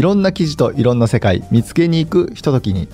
[0.00, 2.88] いろんな記事といろんな世界見つけに行くひとときに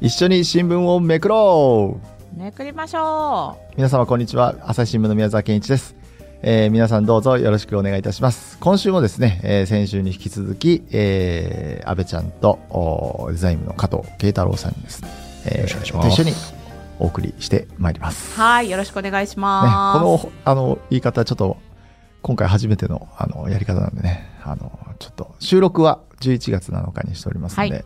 [0.00, 1.98] 一緒に新聞をめくろ
[2.36, 2.38] う。
[2.38, 4.54] めくりましょ皆様こんにちは。
[4.60, 5.96] 朝日新聞の宮沢健一です、
[6.40, 8.58] えー皆さんどうぞよろしくお願いいたします。
[8.60, 15.02] 今週もですね、えー先週に引き続き、えー、安倍ちゃんとおデザイン部の加藤慶太郎さんにです。
[15.02, 15.08] ね、
[15.46, 16.16] えーよろしくお願いします。
[16.16, 16.36] と一緒に
[17.00, 18.38] お送りしてまいります。
[18.38, 21.56] うはいよろしくお願いしね、ます、このあの言い方ちょっと
[22.22, 24.30] 今回初めてのあのやり方なんでね。
[24.44, 27.84] あのちょっと収録は11月7日にしておりますので、はい。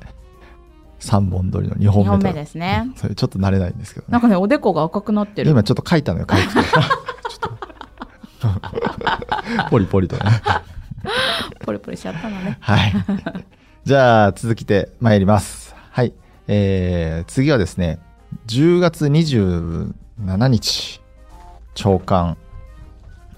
[1.01, 2.17] 3本撮りの2本目と。
[2.19, 2.93] 二本目ですね。
[2.97, 5.51] それちょっと慣れないんですけど、ね、なんかねおでこが赤くなってる。
[5.51, 6.47] 今ちょっと書いたのよ書いて。
[9.71, 10.43] ポリポリとね。
[11.61, 12.59] ポリポリしちゃったのね。
[12.61, 12.93] はい。
[13.85, 15.75] じゃあ続きて参ります。
[15.91, 16.13] はい。
[16.49, 17.99] えー、次はですね
[18.47, 19.95] 10月27
[20.49, 21.01] 日
[21.75, 22.37] 朝刊。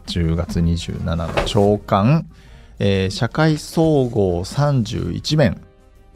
[0.09, 2.27] 10月27の朝刊、
[2.79, 5.61] えー社会総合31面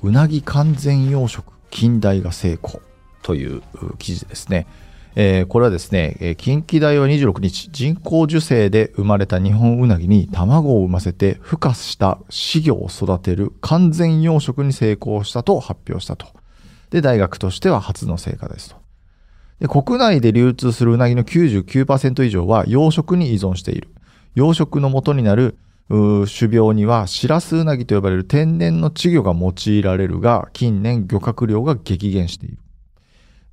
[0.03, 2.81] うなぎ完全養殖近代が成功
[3.23, 3.63] という
[3.99, 4.67] 記事ですね。
[5.15, 16.27] えーこれはですね、近畿大は26日、人工授精で生まれた日本うなぎに卵を産ませて孵化した飼魚を育てる完全養殖に成功したと発表したと。
[16.91, 18.77] で、大学としては初の成果ですと。
[19.61, 23.89] で国内で流通するうなぎの99%以上は養殖に依存している。
[24.35, 25.57] 養殖の元になる
[26.27, 32.59] 種苗にはシラスウナギと呼ばれる天然の稚魚が用いられるが近年漁獲量が激減している。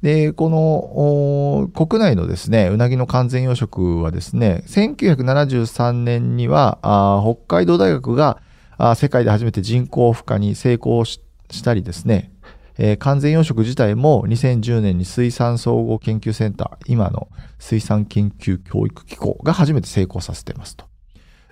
[0.02, 8.42] で、この国内のですね、うなぎの完全養殖はですね、1973年にはあ北海道大学が
[8.78, 12.32] あ世界で初めて人工孵化に成功ししたりですね、
[12.78, 20.89] えー完全養殖自体も2010年に水産総合研究センター、今の水産研究教育機構が初めて成功させていますと。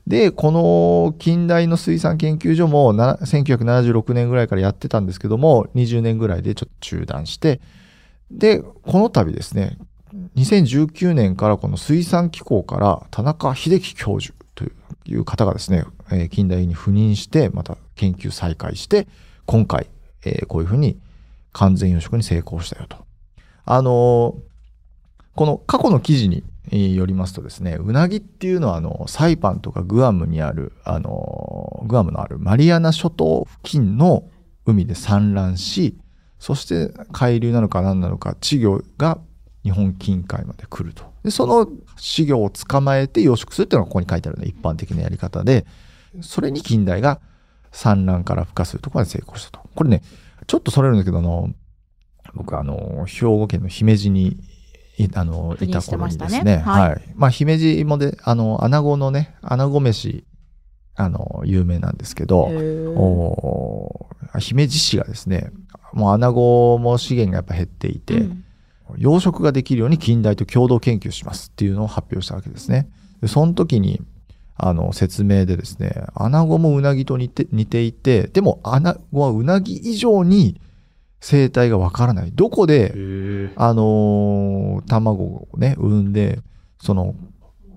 [0.07, 7.59] で、この近代の水産研究所も1976年ぐらいからやってたんですけども、20年ぐらいでちょっと中断して、
[8.31, 9.77] で、この度ですね、
[10.37, 14.63] 2019年からこの水産機構から田中秀樹教授と
[15.05, 19.07] いう方がですね、え近代に赴任して、また研究再開して、
[19.45, 19.87] 今回、
[20.23, 20.97] えこういうふうに
[21.51, 22.97] 完全養殖に成功したよと。
[23.65, 24.35] あの
[25.35, 34.29] この過去の記事によりますとですね、うなぎっていうのはあのサイパンとかグアムにある、あのグアムのあるマリアナ諸島付近の
[34.65, 35.97] 海で産卵し、
[36.39, 39.19] そして海流なのか何なのか稚魚が
[39.63, 41.03] 日本近海まで来ると。
[41.23, 41.59] で、その
[41.95, 45.65] 稚魚を捕まえて養殖するっていうのがここに書いてあるね、一般的なやり方で、
[46.21, 47.19] それに近代が
[47.71, 49.61] 産卵から孵化するとこまで成功したと。
[49.75, 50.01] これね、
[50.47, 51.53] ちょっとそれるんだけど、あの、
[52.33, 54.37] 僕あの、兵庫県の姫路に、
[54.97, 56.89] いあの、いた頃にですね、はい。
[56.89, 57.01] はい。
[57.15, 60.25] まあ、姫路もで、あの、穴子のね、穴子飯、
[60.95, 62.39] あの、有名なんですけど、
[62.95, 64.39] おー。
[64.39, 65.51] 姫路市がですね、
[65.93, 68.43] もう穴子も資源がやっぱ減っていて、うん。
[68.97, 72.89] 養殖ができるように近代と共同研究しますっていうのを発表したわけですね。
[73.21, 74.01] でその時に、
[74.55, 80.59] あの、説明でですね、穴子もうなぎと似て似ていて、でも穴子はうなぎ以上に
[81.19, 82.31] 生態がわからない。
[82.33, 86.39] どこで、へあのー卵をね、産んで、
[86.81, 87.15] その、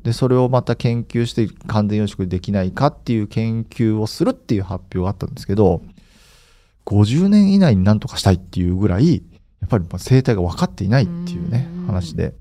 [0.03, 5.83] で、それをまた研究して完全養殖できないかっていう研究をするっていう発表があったんですけど、
[6.87, 9.23] 50年以内になんとかしたいっていうぐらい、
[9.61, 12.35] やっぱりまあ生態が分かっていないっていうねうん、話で。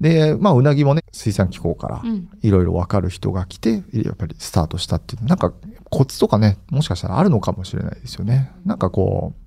[0.00, 5.52] で、まあ、うなぎもね、水産機構からうんいろいろ分かる人が来て、やっぱりスタートしたっていう、なんか
[5.90, 8.52] コツとかね、もしかしたらあるのかもしれないですよね。
[8.64, 9.41] なんかこう、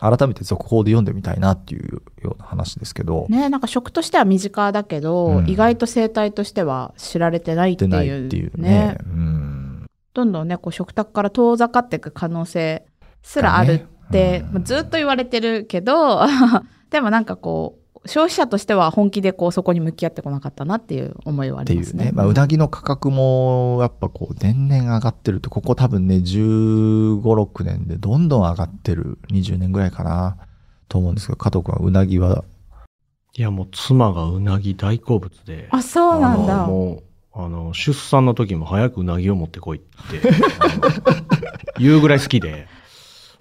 [0.00, 5.48] 改めて続報で読んでみたいなっていうような話ですけど、ねなんか食としては身近だけど、うん。
[5.48, 8.96] 意外と生態としては知られてないっていうないっていうね。
[9.00, 9.86] うん。
[10.14, 12.86] どんどんねこう食卓から遠ざかっていく可能性
[13.22, 14.52] すらあるって、うん。
[14.54, 16.20] まあずっと言われてるけど
[16.90, 22.04] でもなんかこう消費者としては本気でこうそこに向き合ってこなかったなっていう思いはありますね。
[22.04, 22.12] っていうね。
[22.12, 30.36] まあ、うなぎの価格も、やっぱこう、年々上がってると、ここ多分ね、15、6年でどんどん上がってる、20年ぐらいかな、
[30.88, 32.44] と思うんですけど、加藤君はうなぎは、
[33.36, 35.68] いやもう妻がうなぎ大好物で。
[35.70, 36.66] あそうなんだ。
[36.66, 37.02] もう、
[37.32, 40.20] あの、出産の時も早くうなぎを持ってこいって、
[41.78, 42.66] 言うぐらい好きで。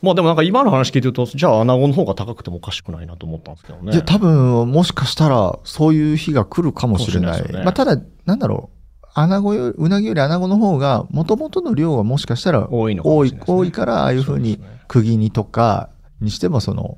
[0.07, 3.91] まあでもなんか今の話聞いてると、じゃあ穴子の方が高くてもおかしくないなと思ったんですけどね。
[3.91, 7.41] いや、多分、もしかしたら、そういう日が来るかもしれない。
[7.41, 8.69] ないねまあ、ただ、なんだろ
[9.03, 15.89] う、穴子より、うなぎより穴子の方が、もともとの量がもしかしたら多いのか多いもしれないですね多いから、ああいうふうに釘煮とか
[16.21, 16.97] にしても、その、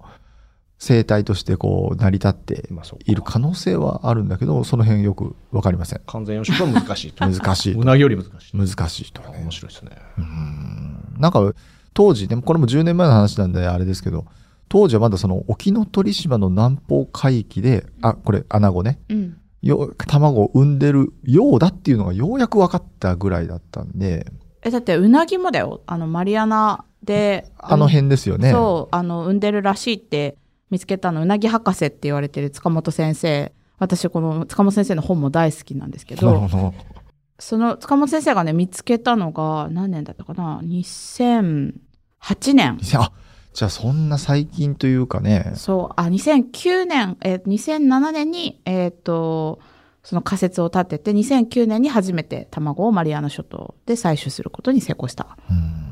[0.80, 2.70] 生態としてこう、成り立って
[3.06, 6.02] いる可能性はあるんだけど、その辺よくわかりません。
[6.06, 7.26] 完全養殖は難しいと。
[7.26, 8.58] 難しいとうなぎより難しい。
[8.58, 9.92] 難しいとね面白いですね。
[10.18, 11.54] うんなんか、
[11.94, 14.26] 当時ね、これも10年前の話なんであれですけど、
[14.70, 19.38] 当時はまだその沖ノ鳥島の南方海域で、あ、これ、穴子ね、うん。
[19.62, 24.26] よ卵を産んでるようだっていうのがようやく分かったぐらいだったんで、
[24.62, 25.82] え、だって、うなぎもだよ。
[25.86, 27.50] あの、マリアナで。
[27.58, 28.52] あの辺ですよね。
[28.52, 30.38] そう、あの、産んでるらしいって
[30.70, 33.54] 見つけたの、うなぎ博士って言われてる塚本先生。
[33.78, 36.74] 私、この塚本先生の本も大好きなんですけど、なるほど。
[37.40, 41.74] その塚本先生がね、見つけたのが、何年だったかな ?2008
[42.54, 42.78] 年。
[43.02, 43.12] あ、
[43.54, 49.60] じゃあそんな最近というかね、そう、あ、2009年、えー、2007年に、えっ、と、
[50.04, 55.38] その仮説を立てて、2009年に初めて卵をマリアナ諸島で採取することに成功した。
[55.50, 55.89] うん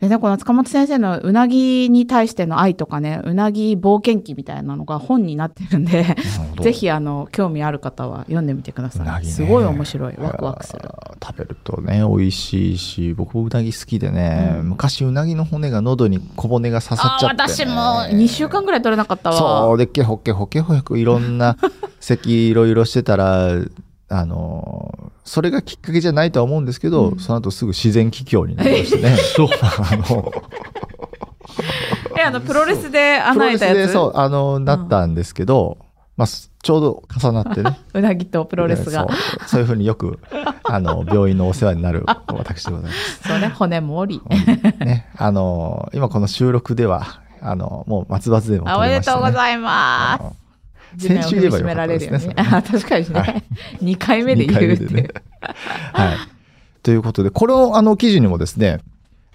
[0.00, 6.16] でね、この塚本先生のうなぎに対しての愛とかね、うなぎ冒険記みたいなのが本になってるんで、
[6.62, 9.24] ぜひあの、興味ある方は読んでみてください。
[9.24, 10.14] ねすごい面白い。
[10.16, 10.88] ワクワクする。
[11.20, 17.72] 食べるとね美味しいし僕もうなぎ好きでね、うん昔うなぎの骨が喉に小骨が刺さっちゃって、ね、私も
[18.16, 19.36] 2週間ぐらい取れなかったわ。
[19.36, 21.56] そうでけほけほけほけいろんな
[21.98, 23.48] 咳いろいろしてたら
[24.10, 29.48] あのそれがきっかけじゃないとは思うんですけど、うんその後すぐ自然気境になりましてね そう。
[29.52, 30.32] あの
[32.18, 33.88] え、あの、プロレスで穴プロレス開いたやつ？
[33.88, 35.78] でそうあのなったんですけど、
[36.16, 39.06] まあ、すちょうど重なってねうなぎとプロレスが。
[39.06, 40.18] そうそういうふうによく
[40.64, 43.28] あの病院のお世話になる私でございます。
[43.28, 44.84] そうね、骨も折り。
[44.84, 50.47] ね、あの今この収録ではあのもう松葉杖もおめで取れました、ね、とうございます。
[50.96, 52.34] 先週言えばよかったですね。
[52.36, 53.44] あ確かにはね。
[53.82, 54.92] 2回目で言うっていう。
[54.92, 55.08] ね
[55.92, 56.16] はい。
[56.82, 58.80] ということで、このあの記事にもですね、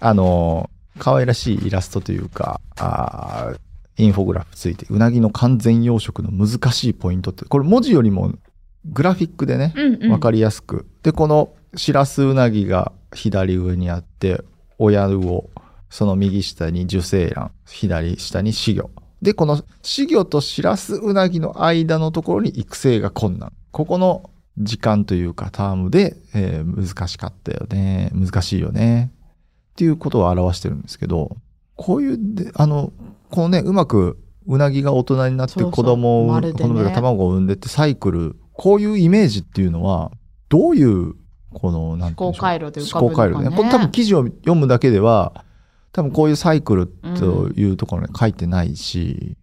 [0.00, 3.58] あの、可愛らしいイラストというか、あー
[3.96, 8.32] インフォグラフついて、うなぎの完全養殖の難しいポイントって、これ文字よりも
[8.86, 10.86] グラフィックでね、うんうんわかりやすく。
[11.02, 14.42] で、このシラスウナギが左上にあって、
[14.78, 15.48] 親魚、
[15.90, 18.90] その右下に受精卵、左下に死魚。
[19.24, 23.52] で、この死魚とシラスウナギの間のところに育成が困難。
[23.72, 28.10] ここの時間というかタームで、えー難しかったよね。
[28.14, 29.10] 難しいよね。
[29.72, 31.38] っていうことを表してるんですけど、
[31.74, 32.92] こういうで、あの、
[33.30, 40.12] このね、うまくうなぎが大人になって子供を、まるでね子供が卵を産んでってサイクル、こういうイメージっていうのは、
[40.50, 41.14] どういう、
[41.54, 45.43] この、なんていう思考回路で浮かぶ思考回路ねこれ多分記事を読むだけでは、
[45.94, 49.36] 多分こういうサイクルというところに書いてないし、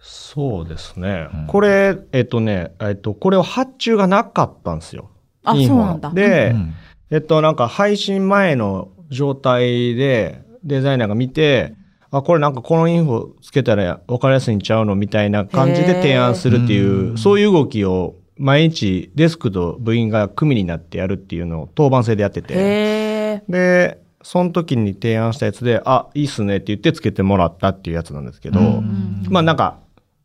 [0.00, 1.28] そうですね。
[1.32, 5.10] うんこれ、えっとね、えっと、これを発注がなかったんですよ。
[5.44, 6.10] あ、インフォのそうなんだ。
[6.10, 6.74] で、うん
[7.10, 11.74] えっと、なんか配信前の状態でデザイナーが見て、
[12.10, 22.54] あ、これなんかこのインフォつけたら分かりやすいんちゃうのみたいな感じで提案するっていう、そういう動きを毎日デスクと部員が組になってやるっていうのを当番制でやってて。
[22.54, 23.42] へえ。
[23.48, 29.78] で、その時に提案したやつで、あ、いいっすねって言ってつけてもらったっていうやつなんですけど、うんまあなんか、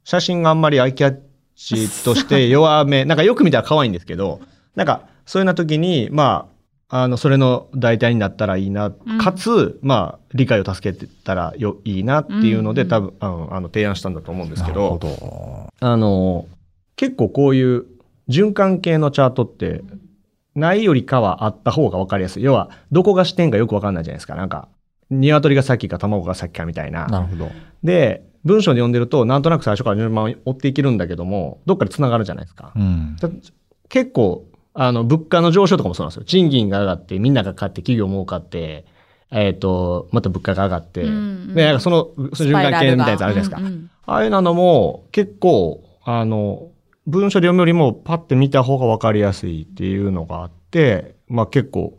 [0.03, 1.19] 写真があんまりアイキャッ
[1.55, 4.39] チとして 弱め、なんかよく見たら可愛いんですけど、
[4.75, 6.47] なんか、そういうような時に、ま
[6.89, 9.17] あ、あの、それの代替になったらいいな、うん。
[9.17, 12.87] かつ、まあ、理解を助けてたらよいいなっていうので、うん。
[12.87, 15.73] 多分、あの、あの提案したんだと思うんですけなるほど、ど。
[15.79, 16.45] あの、
[16.95, 17.85] 結構こういう
[18.29, 19.81] 循環系のチャートって、
[20.55, 22.43] ないよりかはあった方が分かりやすい。
[22.43, 24.35] 要は、どこが視点かよく分かんないじゃないですか。
[24.35, 24.69] なんか、
[25.09, 27.07] 鶏が先か卵が先かみたいな。
[27.07, 27.51] なるほど。
[27.83, 32.71] で、文章で読んでると、なんとなく最初から順番を追っていけるんだけども、どっかで繋がるじゃないですか。
[32.75, 33.15] うん。
[33.19, 33.29] だ
[33.89, 36.23] 結構、あの、物価の上昇とかもそうなんですよ。
[36.23, 38.85] 賃金が上がって、みんなが買って、企業も儲かって、
[39.31, 41.11] えっ、と、また物価が上がって、うんう
[41.51, 43.57] んで、なんかその、その循環系みたいなやつあるじゃないですか。
[43.57, 46.69] うんうんああいうのも、結構、あの、
[47.07, 51.97] 文章で読むよりも、パッて見た方が分かりやすいっていうのがあって、まあ結構、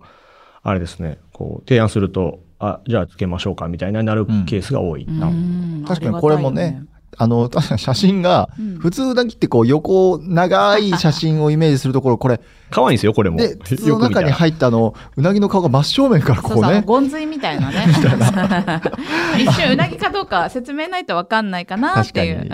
[0.62, 5.04] あれですね、こう、提案すると、あ、じゃあつけましょうかみたいななるケースが多い。
[5.04, 5.84] うん。
[5.86, 6.82] 確かにこれもね、
[7.18, 13.38] あの、確かに写真が、うん普通うなぎってこう横長い写真をイメージするところ、これ、可愛いんですよ、これも。
[13.38, 17.86] で、 筒の中に入ったあの、うなぎの顔が真正面からこそうそうう、ね、ゴンズイみたいなね。
[19.38, 22.48] 一瞬うなぎかどうか説明ないとわかんないかなっていう。。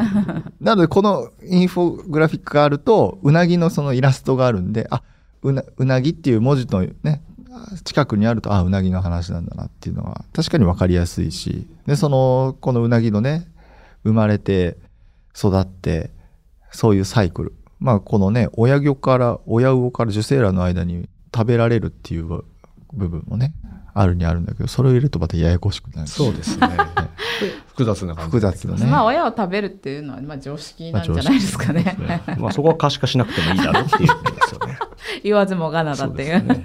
[0.60, 5.02] なので、このインフォグラフィックがあると、うなぎのそのイラストがあるんで、あ、
[5.42, 7.22] うな、うなぎっていう文字のね、
[7.84, 13.48] 近くにあると、あ、うなぎの話なんだなっていうのは、確かにわかりやすいし、で、その、このうなぎのね、
[14.04, 14.76] 生まれて、
[15.36, 16.10] 育って、
[16.70, 17.54] そういうサイクル。
[17.78, 22.44] まあ、このね、親魚から、親魚から受精卵の間に食べられるっていう部
[22.92, 23.54] 分もね、
[23.94, 26.08] あるにあるんだけど、それを入れるとまたややこしくなる。
[26.08, 26.68] そうですね。
[27.68, 28.30] 複雑な感じ。
[28.30, 28.86] 複雑だね。
[28.86, 31.96] まあ親を食べるっていうのはまあ常識なんじゃないですかね。
[32.38, 34.78] まあ そこは可視化しなくてもいいだろうっていうことですよね。
[35.22, 36.44] 言わずもがなだっていう。
[36.44, 36.64] ね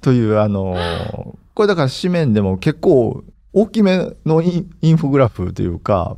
[0.00, 3.22] という、あのーこれだから紙面でも結構
[3.52, 6.16] 大きめのインフォグラフというか、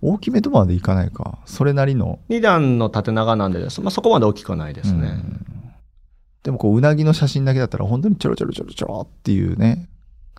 [0.00, 1.38] 大きめとまでいかないか。
[1.46, 2.18] それなりの。
[2.28, 4.98] 2段の縦長なんで、まあ、そこまで大きくはないですね。
[5.00, 5.46] うん
[6.42, 9.88] でもこう、うなぎの写真だけだったら本当にちょろちょろちょろちょろっていうね、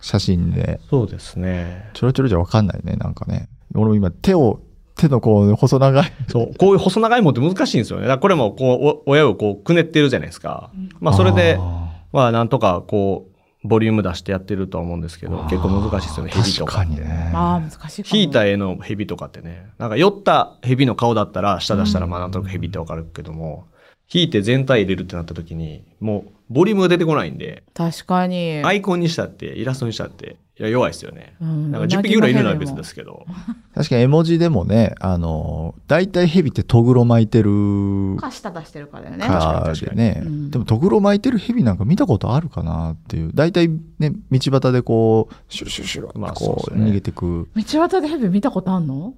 [0.00, 1.90] 写真で、そうですね。
[1.94, 3.48] ちょろちょろじゃわかんないね、なんかね。
[3.74, 4.60] 俺も今手を、
[4.96, 6.12] 手のこう、細長い。
[6.28, 8.02] そう、こういう細長いもんって難しいんですよね。
[8.02, 10.70] だからこれもこう、お親をこう、くねってるじゃないですか。
[11.00, 13.33] まあ、それで、あまあ、なんとかこう、
[13.64, 16.72] ボリューム出してやってるとは思うんですけど、ー結構難しいですよね、ヘビとか。
[16.76, 17.32] 確かにね。
[17.34, 18.16] ああ、難しいかも。
[18.16, 23.66] 引いた絵のヘビとかってね、なんか寄ったヘビの顔だったら、下出したらまあなんとなくヘビってわかるけども、
[24.12, 28.62] 引いて全体入れるってなった時に、もうボリュームが出てこないんで、確かに。
[28.64, 31.34] アイコンにしたって、イラストにしたって、いや弱いですよね。
[31.40, 33.26] うんなんか10匹ぐらいいるのは別ですけど。
[33.74, 39.26] 確かに絵文字でもね、あの、大体ヘビってトグロ巻いてるか下出してるからだよね。
[39.26, 43.32] かかでね、うんでもトグロ巻いてるヘビなんか見たことあるかなっていう。
[43.34, 43.68] 大体
[43.98, 47.48] ね、道端でこう、シュルシュルシュルってまあこう、逃げてく。
[47.56, 49.14] 道端でヘビ見たことあんの？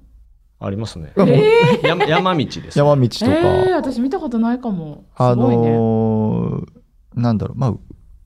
[0.58, 1.12] ありますね。
[1.18, 2.70] え山山道です、ね。
[2.76, 5.04] 山道とか、えー、私見たことないかも。
[5.14, 5.70] すあごいね。
[5.70, 7.80] のーなんだろう、まあ、う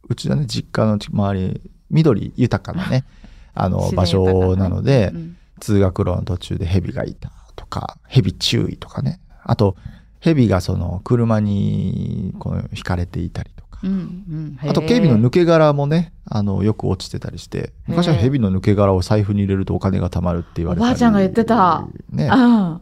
[0.09, 1.61] うちはね、実家の周り、
[1.91, 3.05] 緑豊かなね、
[3.55, 9.21] あの、場所なので、うん通学路の途中でヘビがいたとか、ヘビ注意とかね。
[9.45, 9.77] あと、
[10.19, 13.79] ヘビがその車にこの引かれていたりとか。
[13.83, 21.87] うんうんあと、警備の抜け殻もね、あの、よく落ちてたりして、昔はヘビの抜け殻を財布に入れるとお金が貯まるって言われたりおばあちゃんが言ってた。
[22.11, 22.29] ね。
[22.31, 22.81] あ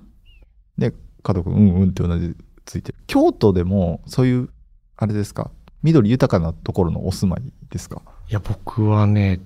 [0.78, 2.98] で、加藤君、うんうんって同じついてる。
[3.08, 4.50] 京都でも、そういう、
[4.96, 5.50] あれですか、
[5.82, 8.02] 緑豊かなところのお住まいですか？
[8.30, 9.40] いや、僕はね、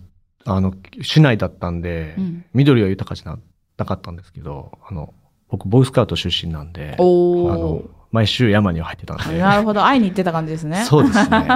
[0.45, 3.39] あの、市内だったんで、うん緑は豊かじゃ
[3.79, 5.15] なかったんですけど、あの、
[5.49, 7.03] 僕、ボーイスカウト出身なんで、あ。
[7.03, 9.39] おあのお。、毎週山には入ってたんで。
[9.39, 9.85] なるほど。
[9.85, 10.85] 会いに行ってた感じですね。
[10.85, 11.47] そうですね。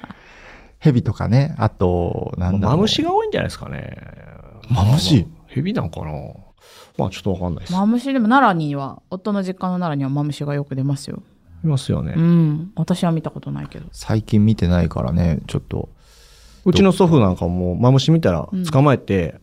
[0.78, 2.76] ヘビとかね、あと、なんだろう。
[2.76, 3.96] マムシが多いんじゃないですかね。
[4.68, 5.22] マムシ？
[5.22, 6.12] まあヘビなんかな
[6.98, 7.72] まあちょっとわかんないです。
[7.72, 11.22] マムシでも奈良には、夫の実家の奈良にはマムシがよく出ますよ。
[11.64, 12.14] いますよね。
[12.16, 12.72] うん。
[12.76, 13.86] 私は見たことないけど。
[13.92, 15.88] 最近見てないからね、ちょっと。
[16.66, 19.40] うちの祖父なんかもマムシ見たらうん捕まえて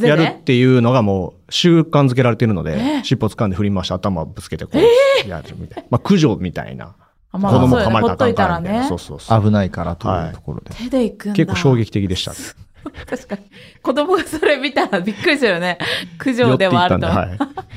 [0.00, 3.04] やるでっていうのがもう習慣づけられてるので、え？
[3.04, 5.88] 尻尾掴んで振り回して頭ぶつけてこうやるみたいな。
[5.90, 6.94] まあ駆除みたいな。
[7.32, 8.80] あま子供噛まれたらあかんからみたいな。
[8.80, 8.98] らねそう。
[8.98, 9.42] そうそう。
[9.42, 10.70] 危ないからというところで。
[10.74, 11.36] 手で行くんだ。
[11.36, 12.32] 結構衝撃的でした。
[13.06, 13.42] 確かに。
[13.82, 15.78] 子供がそれ見たらびっくりするよね。
[16.18, 17.06] 駆除ではあると。
[17.06, 17.76] 寄っていったんではい。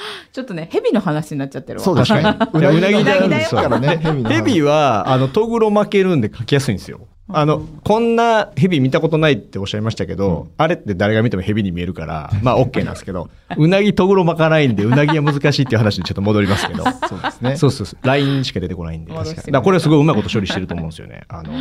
[0.32, 1.84] ちょっとね、蛇の話になっちゃってるわ。
[1.84, 2.20] そうですね。
[2.20, 7.00] いやうなぎだよですからね、ヘビの話ヘビは、あの、トグロ負けるんで書きやすいんですよ。
[7.32, 16.84] あの、こんなヘビ見たことないっておっしゃいましたけど、あれって誰が見てもヘビに見えるから、まあ OK なんですけど、 うなぎトグロ巻かないんで、うなぎは難しいっていう話にちょっと戻りますけど。
[17.08, 17.56] そうですね。
[17.56, 18.06] そうそうそう。
[18.06, 19.12] ラインしか出てこないんで。
[19.12, 21.22] 戻してくれだこれすごいうまいこと処理してると思うんですよね。
[21.28, 21.52] あの、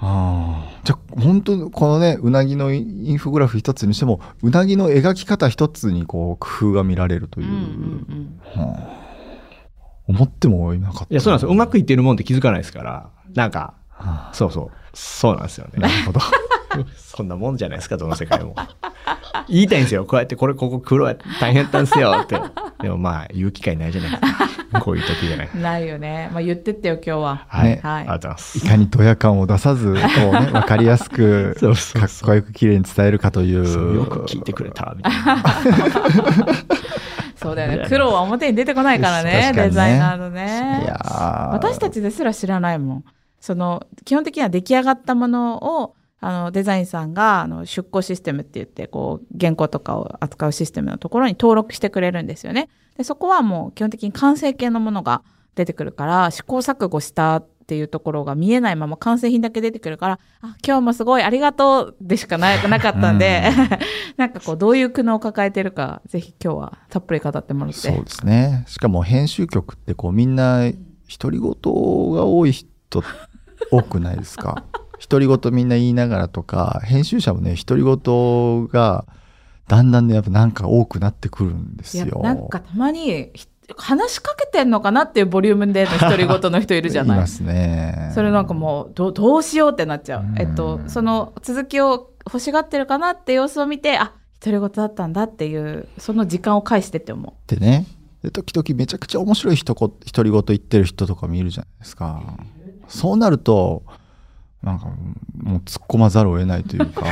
[0.00, 7.50] あーじゃあ、本当このね、うなぎのインフォグラフ一つにしても、うなぎの描き方一つにこう、工夫が見られるというう。
[7.50, 8.62] んうんうん。
[8.62, 9.08] はあ
[10.08, 11.04] 思ってもいなかった。
[11.04, 11.50] いや、そうなんですよ。
[11.50, 14.70] うまくいってるもんって気づかないですから、なんか、はあそうそう。
[14.94, 15.80] そうなんですよね。
[15.80, 16.20] なるほど。
[16.96, 18.54] そんなもんじゃないですか、どの世界も。
[19.48, 20.04] 言いたいんですよ。
[20.04, 22.40] こうやって、これ、ここ黒や、大変だったんですよって。
[22.82, 24.48] でもまあ、言う機会ないじゃないですか。
[24.80, 25.50] こういう時じゃない。
[25.54, 26.30] ないよね。
[26.32, 27.46] まあ言ってってよ、今日は。
[27.48, 27.70] はい。
[27.70, 28.58] ねありがとうございます。
[28.58, 33.66] いかにドヤ感を出さず、こうね、 わかりやすく、かっこよく綺麗に伝えるかという。
[33.66, 35.42] そうよく聞いてくれた、みたいな。
[37.36, 37.86] そうだよね。
[37.88, 40.82] 黒は表に出てこないからね、ねデザイナーのね。
[40.84, 43.04] いやー私たちですら知らないもん。
[43.40, 52.68] その、基本的には出来上がったものを、あの、デザインさんが、あの、出稿システムって言って、こう、原稿とかを扱うシステムのところに登録してくれるんですよね。
[52.96, 55.22] で、そこはもう基本的に完成形のものが
[55.54, 63.50] 出てくるから、試行錯誤したっていうところが見えないまま完成品だけ出てくるから、あ、今日もすごいありがとうでしかななかったんで、
[64.16, 67.78] なんかこう、どういう苦悩を抱えてるか、ぜひ今日はたっぷり語ってもらって。
[67.78, 68.64] そうですね。
[68.66, 70.62] しかも編集局ってこうみんな
[71.20, 71.50] 独り言
[72.12, 73.02] が多い人
[73.70, 74.64] 多くないですか？
[75.08, 79.04] 独り言みんな言いながらとか、編集者もね、独り言が
[79.68, 82.20] だんだんね、やっぱなんか多くなってくるんですいやよ。
[82.22, 88.10] なんかたまにひ話しかけてんのかなっていうボリュームでの独り言の人いるじゃないますね。
[88.14, 97.86] それなんかもうどどうしようってなっちゃう、うんえっとその続きを欲しがってるかなって様子を見てあ独り言だったんだっていうその時間を返してって思でね。
[98.22, 102.22] で時々めちゃくちゃ面白い人こ独り言言ってる人とか見るじゃないですか。
[102.88, 103.84] そうなると、
[104.62, 107.04] なんかもう突っ込まざるを得ないというか、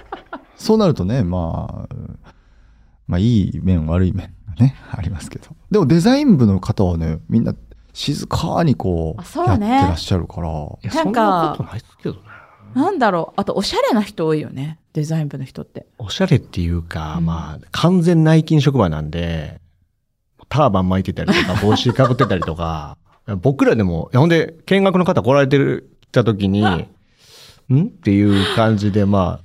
[0.56, 1.96] そうなるとね、まあ、
[3.06, 5.48] まあいい面悪い面がね、ありますけど。
[5.70, 7.54] でもデザイン部の方はね、みんな
[7.92, 12.20] 静かにこう、やってらっしゃるから、いやなんかそんなことないですけどね。
[12.74, 13.40] なんだろう。
[13.40, 14.78] あと、おしゃれな人多いよね。
[14.92, 15.86] デザイン部の人って。
[15.98, 19.60] おしゃれっていうか、うんまあ、完全内勤職場なんで、
[20.48, 22.95] ターバン巻いてたりとか、帽子かぶってたりとか、
[23.34, 27.86] 僕らでも、ほんで、見学の方来られてる、来た時に、ん？
[27.86, 29.40] っていう感じで、ま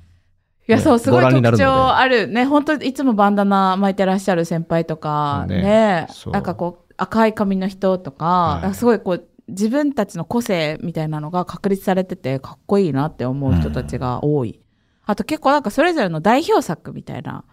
[0.68, 2.28] いや、ねそう、すごいご覧にな特徴ある。
[2.28, 8.62] ね、本当いつもバンダナ巻いてらっしゃる先輩とか、ねね、なんかこう、赤い髪の人とか、はい。
[8.68, 14.60] かすごいこう、自分たちの個性みたいなのが確立されてて、かっこいいなって思う人たちが多い。
[15.04, 17.44] あと結構なんかそれぞれの代表作みたいな、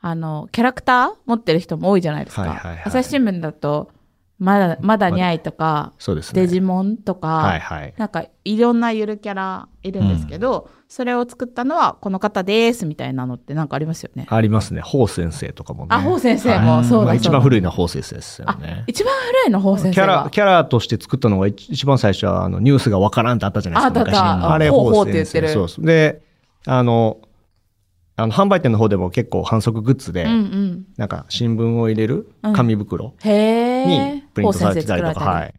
[0.00, 2.42] あの、キャラクター持ってる人も多いじゃないですか。
[2.42, 2.82] はいはいはい。
[2.84, 3.90] 朝日新聞だと、
[4.38, 6.42] まだ、まだにゃいとか、あ、そうですね。
[6.42, 7.94] デジモンとか、はいはい。
[7.96, 14.26] なんかいろんなゆるキャラいるんですけど、それを作ったのはこの方ですみたいなのってなんかありますよね。
[14.28, 14.82] ありますね。
[14.82, 15.88] 法先生とかもね。
[15.90, 18.84] あ、法先生はいもそうだそうだ、まあ一番古いのは法先生ですよあね。
[18.86, 20.30] 一番古いの法先キャラ、生は。
[20.30, 24.00] キャラとして作ったのが一一番最初は、あの、ニュースがわからんってあったじゃないですか。
[24.00, 25.54] ああったあった昔あれ、ほうほう法って言ってる先生。
[25.54, 25.86] そうそう。
[25.86, 26.22] で、
[26.66, 27.16] あの、
[28.16, 30.84] あの、販売店の方でも結構反則グッズで、うんうん。
[30.96, 34.22] なんか新聞を入れる紙袋へにえ。
[34.34, 35.54] プリントされてたりとか、法先生作られはい。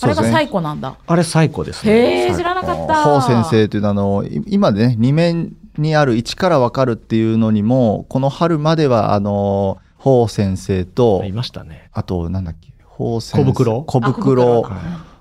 [0.00, 0.96] あれが最古なんだ。
[1.06, 1.92] あれ最高ですね。
[1.92, 3.04] へえ、知らなかった。
[3.04, 11.88] 法先生というのはあのい今ね2面にある1から分かるっていうのにもこの春まではあの法先生といましたね。
[11.92, 13.82] あとなんだっけ法先生小袋？
[13.84, 14.76] 小あ袋小袋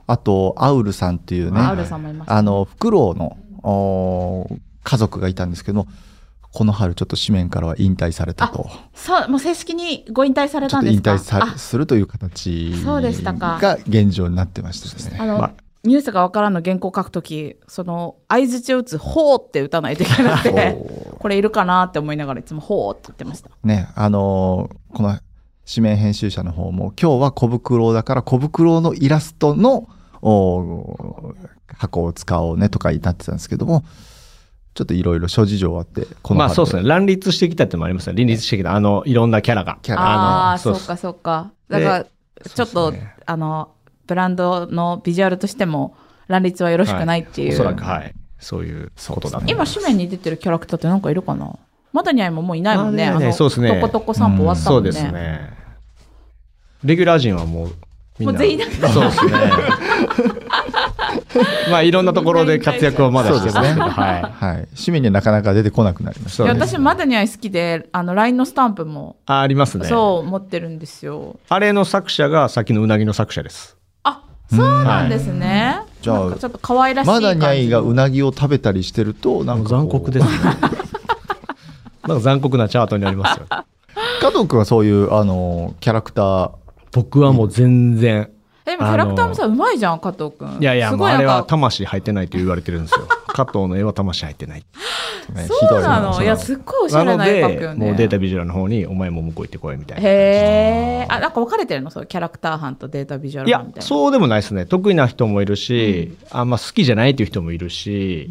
[0.05, 2.35] あとアウルさんっていうねアウルさんもいました。
[2.35, 5.87] あのフクロウのおー家族がいたんですけども
[6.53, 8.69] この春ちょっと紙面からは引退されたと。
[8.93, 11.11] そう、もう正式にご引退されたんですか？
[11.13, 13.57] 引退するという形そうでしたか。
[13.59, 15.17] が現状になってましたですね。
[15.19, 15.53] あの、まあ。
[15.83, 23.49] ニュースがわからんの原稿書くとき、その、相づちを打つ、ほーって打たないといけなくて、ここれいるかなって思いながらいつもほーって言ってました。
[23.61, 25.19] うねあのーこの
[25.65, 29.87] 紙面編集者の方も今日は小袋だから小袋のイラストの
[30.21, 31.33] お
[31.67, 33.83] 箱を使おうねとかになってたんですけども
[34.73, 36.83] ちょっといろいろ諸事情あってこの春まあそうですね。
[36.83, 38.15] 乱立してきたってのもありますね。
[38.17, 38.73] 乱立してきた。
[38.73, 39.77] あの、いろんなキャラが。
[39.81, 41.51] キャラああそうそうかそうか。
[41.69, 42.05] だから、
[42.49, 43.71] ちょっと、ねあの、
[44.07, 45.95] ブランドのビジュアルとしても、
[46.27, 47.53] 乱立はよろしくないっていう。
[47.53, 48.13] おそらく、はい。
[48.39, 49.45] そういうことだと。
[49.47, 51.55] 今、紙面に出てるキャラクターってなんかいるかな？
[51.93, 53.05] まだにゃいももういないもんね。
[53.05, 54.91] あの、そうですねとことこ散歩終わったもね。
[54.91, 55.53] そうんですね。
[56.83, 57.71] レギュラー陣はもう、
[58.17, 58.33] みんな。
[58.33, 59.31] もう全員いなくなそうですね。
[61.71, 64.21] まあ、いろんなところで活躍をまだしてますけど、ねはい。
[64.21, 69.85] はい紙面になかなか出てこなくなりましたそうですいや私、まだにゃい好きで、あの、LINE のスタンプも、あ、ありますね。
[69.85, 71.37] そう、持ってるんですよ。
[71.49, 73.77] あれの作者がさっきのうなぎの作者です。
[74.03, 75.81] あ、そうなんですね。
[76.01, 77.39] じゃあちょっと可愛らしいま感じの。
[77.39, 80.31] だにゃいがうなぎを食べたりしてるとなんか残酷ですね。
[82.07, 83.45] なんか残酷なチャートになりますよ。
[84.19, 86.51] 加藤君はそういうあのキャラクター
[86.91, 88.29] 僕はもう全然。
[88.65, 90.57] え、でもキャラクターもさ、うまいじゃん、加藤くん。
[90.59, 93.07] いやいや、すもうあれは魂入ってないと言われてるんですよ。
[93.27, 94.63] 加藤の絵は魂入ってない。
[95.33, 96.21] ねそうなの？
[96.21, 97.85] いいや、すっごいおしゃれな絵描くよね。
[97.87, 100.07] もうデータビジュアルの方に、お前も向こう行ってこいみたいな。
[100.07, 100.11] へ
[101.03, 101.05] え。
[101.09, 101.89] あ、なんか分かれてるの？
[101.89, 103.85] そう、キャラクター班とデータビジュアル班みたいな。
[103.85, 103.87] う。
[103.87, 108.29] そうでもないですね得意な人もいるし、あんま好きじゃないっていう人もいるし、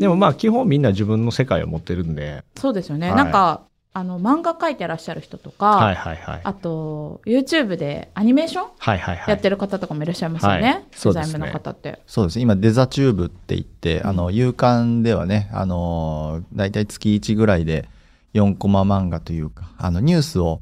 [0.00, 3.08] でもまあ基本みんな自分の世界を持ってるんで、そうですよね。
[3.08, 3.62] はいなんか、
[3.96, 6.40] あの、漫画描いてらっしゃる人とか、はいはいはい。
[6.42, 9.30] あと、YouTube でアニメーションはいはいはい。
[9.30, 10.62] やってる方とかもいらっしゃいますよね。
[10.62, 10.84] はい。
[10.90, 12.00] そデザイン部うですねの方って。
[12.08, 12.36] そうです。
[12.38, 17.88] ね今デザチューブって言って、あの夕刊ではねあの大体月1ぐらいで
[18.34, 20.60] 4コマ漫画というかあのニュースを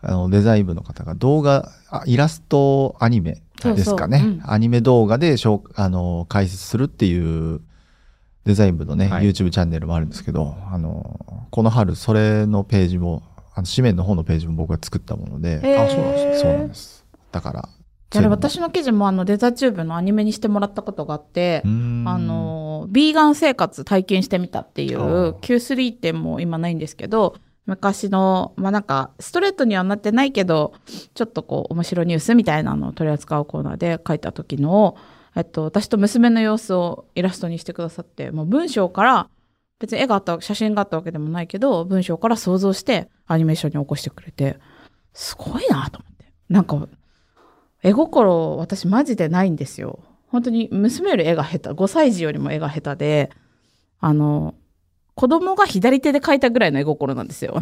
[0.00, 4.40] あのデザイン部の方が動画あイラストアニメですかね。
[4.44, 5.36] アニメ動画で
[5.74, 7.60] あの解説するっていう
[8.44, 9.24] デザイン部のね、はい。
[9.26, 13.22] YouTube チャンネルもあるんですけどあのこの春それのページも
[13.54, 15.56] あの紙面の方のページも僕が作ったもので。
[15.78, 17.04] あそうなんですそうなんです。
[17.30, 17.68] だから
[18.12, 30.74] じゃあ私の記事もあのデザチューブのアニメにしてもらったことがあって、あの、ビーガン生活体験してみたっていあうー Q3 ってもう今ないんですけど、昔の、まあなんか、ストレートにはなってないけど、
[31.14, 34.96] ちょっとこう、面白いニュースみたいなのを取り扱うコーナーで書いた時の、
[35.34, 39.30] えっと、私と娘の様子をイラストにしてくださって、もう文章から、
[39.78, 44.58] 別に絵があった、写真があったわけでもないけど、文章から想像してアニメーションに起こしてくれて、
[45.14, 46.32] すごいなと思って。
[46.48, 46.88] なんか、
[47.82, 50.00] 絵心、私マジでないんですよ。
[50.28, 53.30] 本当に娘より絵が下手、5歳児よりも絵が下手で、
[54.00, 54.54] あの、
[55.14, 57.60] 子供が左手で描いたぐらいの絵心なんですよ。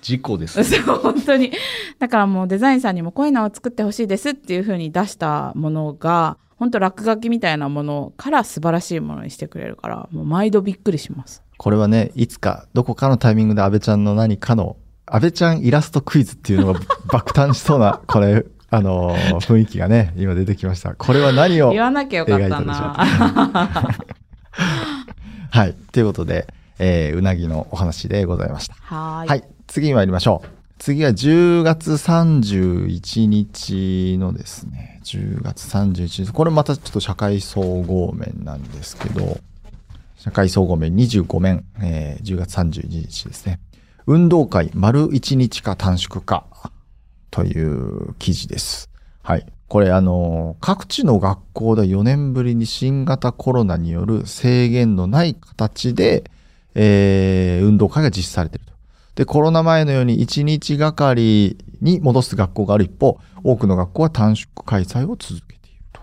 [0.00, 0.62] 事故です。
[0.64, 1.52] そう、本当に。
[1.98, 11.42] だからもうデザインさんにもこういうのを作ってほしいですっていう風に出したものが、本当落書きみたいなものから素晴らしいものにしてくれるから、もう毎度びっくりします。
[11.58, 16.80] これはね、いつか、どこかのタイミングで安倍ちゃんの何かの、安倍ちゃんイラストクイズっていうのが
[17.12, 20.94] 爆誕しそうな、これ、あのー雰囲気がね、今出てきました。
[20.94, 23.06] これは何を言わなきゃよかったな。
[25.50, 25.74] はい。
[25.92, 26.46] ということで、
[26.78, 28.74] えーうなぎのお話でございました。
[28.80, 29.28] はーい。
[29.28, 30.48] はい、次に参りましょう。
[30.78, 39.38] 次は10月31日のですね、10月31日、これまたちょっと社会総合面なんですけど、
[40.16, 43.60] 社会総合面25面、えー10月31日ですね。
[44.06, 46.46] 運動会丸1日か短縮か
[47.30, 48.90] という記事です。
[49.22, 49.46] はい。
[49.68, 56.24] これあの、各地の学校で4年ぶりに新型コロナによる制限のない形で、
[56.74, 58.72] えー運動会が実施されていると。
[59.14, 66.00] で、コロナ前のように1日がかりに戻す学校がある一方、多くの学校は短縮開催を続けていると。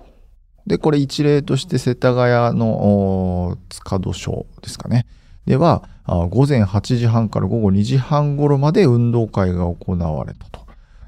[0.67, 5.05] で、これ一例として世田谷の塚戸小ですかね。
[5.45, 10.61] では、午前8時半から午後2時半頃まで運動会が行われたと。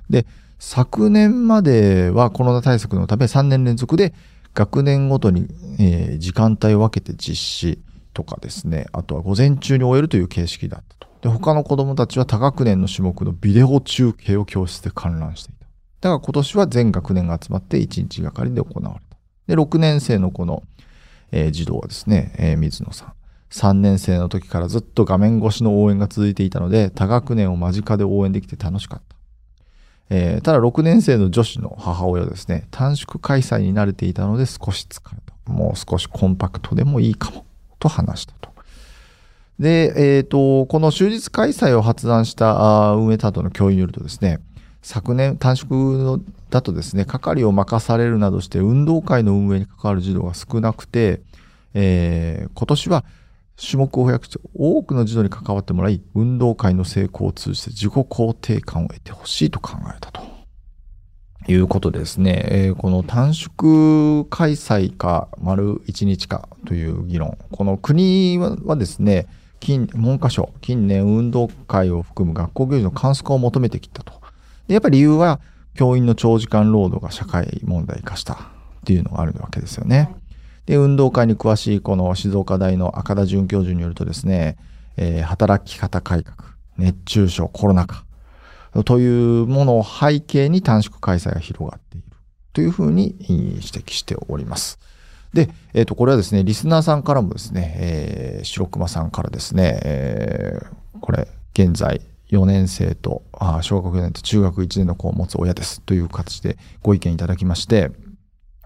[0.09, 0.25] で、
[0.59, 4.13] 昨年まではコロナ対策のため3年連続で
[4.53, 5.47] 学年ごとに、
[5.79, 7.79] えー時間帯を分けて実施
[8.13, 11.07] とかですね、あとは午前中に終えるという形式だったと。
[11.21, 15.65] で、他の子供たちは多学年の種目のビデオ中継を教室で観覧していた。
[16.01, 19.17] だから今年は全学年が集まって1日がかりで行われた。
[19.47, 20.63] で、6年生のこの、
[21.31, 23.13] えー児童はですね、えー水野さん。
[23.51, 29.15] 3年生の時からずっと画面越しの応援が続いていたので、多学年を間近で応援できて楽しかった。
[30.09, 35.51] えーただ6年生の女子の母親はですね、短縮開催に慣れていたので少し疲れた。
[35.51, 37.45] もう少しコンパクトでもいいかも、
[37.81, 38.51] と話したと。
[39.59, 44.39] で、えっ、と、この終日開催を発案した運営担当の教員によるとですね、
[44.81, 51.21] 昨年短縮だとですね、係を任されるなどして運動会の運営に関わる児童が少なくて、
[51.73, 53.05] えー今年は
[53.61, 60.40] 種目を増やして多くの児童に関わってもらい、運動会の成功を通じて自己肯定感を得てほしいと考えたと。
[61.51, 67.37] いうことですね、えーこの短縮開催か丸1日かという議論。
[67.51, 69.27] この国はですね、
[69.59, 74.13] 近文科省、近年運動会を含む学校行事の簡素化を求めてきたと。
[74.67, 75.41] でやっぱり理由は
[75.75, 78.37] 教員の長時間労働が社会問題化したっ
[78.85, 80.09] ていうのがあるわけですよね。
[80.65, 84.57] で、運動会に詳しいこの静岡大の赤田准教授によるとですね、
[84.95, 86.37] えー働き方改革、
[86.77, 88.05] 熱中症、コロナ禍
[88.85, 92.07] というものを背景に短縮開催が広がっている
[92.53, 94.79] というふうに指摘しております。
[95.33, 107.91] で、えっ、と、これはですね、リスナーさんからもですね、えー白熊さんからですね、えーこれ、現在4年生と、あ小学4年と中学1年の子を持つ親ですという形でご意見いただきまして、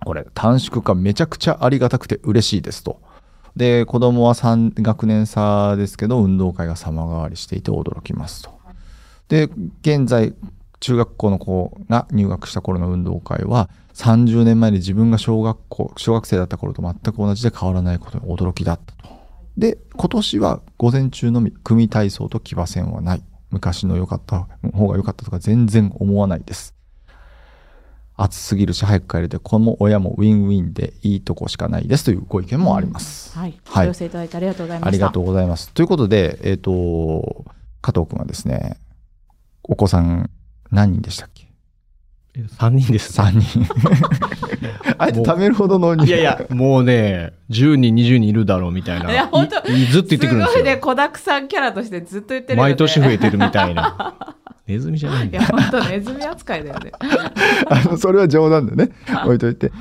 [0.04, 3.00] これ、短縮化めちゃくちゃありがたくて嬉しいですと。
[3.56, 8.55] で、子供は3学年差ですけど、運動会が様変わりしていて驚きますと。
[9.28, 9.50] で、
[9.82, 10.34] 現在、
[10.80, 19.16] 中学校の子が入学した頃の運動会は、30年前に自分が小学校、小学生だった頃と全く同じで変わらないことに驚きだったと。
[19.58, 23.24] で、今年は午前中のみ組体操と騎馬戦はない。
[23.52, 26.76] 昔の良かった方が良かったとか全然思わないです。
[28.18, 33.38] 暑すぎるし早く帰れて、この親もウィンウィンでいいとこしかないですというご意見もあります。
[33.38, 33.58] はい。
[33.66, 34.88] はいお寄せいただいてありがとうございました。
[34.88, 35.72] ありがとうございます。
[35.72, 37.46] ということで、えっ、と、
[37.82, 38.78] 加藤君はですね、
[39.68, 40.30] お子さん
[40.72, 41.46] 何人でしたっけ
[42.38, 43.66] ？3人です、?3 人。
[44.98, 49.12] あえて貯めるほどのいやいや、もうね、10人、20人いるだろうみたいな。
[49.12, 50.78] いや本当ずっと言ってくるんですすごいね、よ。
[50.80, 52.70] 子だくさんキャラとしてずっと言ってるよね。
[52.72, 54.16] 毎年増えてるみたいな。
[54.68, 55.58] ネズミじゃないんいや、だよ。
[55.72, 56.92] 本当ネズミ扱いだよね。
[57.70, 58.92] あのそれは冗談でね、
[59.26, 59.72] 置いといて。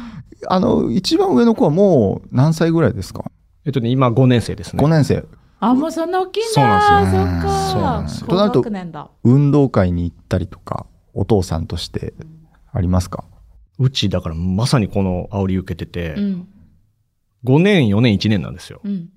[0.48, 3.24] あの、一番上の子はもう何歳ぐらいですか？
[3.64, 4.82] えっとね、今5年生ですね。
[4.84, 5.24] ?5 年生。
[5.68, 6.50] あ、もうそんな大きいんだ。
[6.50, 7.70] そうなんですよそっか。
[7.72, 9.10] そうなんですよ高となると学年だ。
[9.24, 12.14] 運動会に行ったりとか、お父さんとして
[12.72, 13.24] ありますか？
[13.78, 16.48] うち、だからまさにこの煽り受けてて、うん。
[17.44, 18.80] 5年、4年、1年なんですよ。
[18.84, 19.08] うん。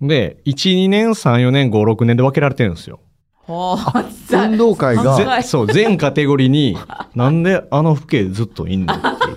[0.00, 0.08] うん。
[0.08, 3.00] で、1、2年、3、4年、5、6年で分けられてるんですよ。
[3.48, 6.78] 運動会がそう、全カテゴリーに、
[7.14, 9.36] なんであの父兄ずっといんのっていう。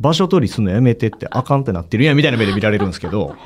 [0.00, 3.36] 場所取りすんのやめてってあかんってなってるやんみたいな目で見られるんですけど、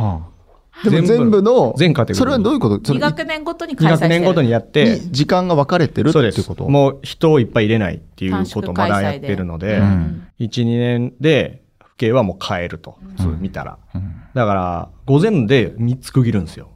[0.85, 2.87] でも全部の、全カテゴリーそれはどういうこと？
[2.87, 4.11] そ2れ学年ごとに2開催してる。
[4.11, 11.62] 学年ごとにやって、に時間が分かれてるってそうですいうこともう人をいっぱい入れないっていうことをまだやってるので、うん1、2年で、
[11.99, 12.99] 父兄はもう変えると。
[13.19, 13.79] そう見たら。
[13.95, 16.69] うんだから、午前で3つ区切るんですよ。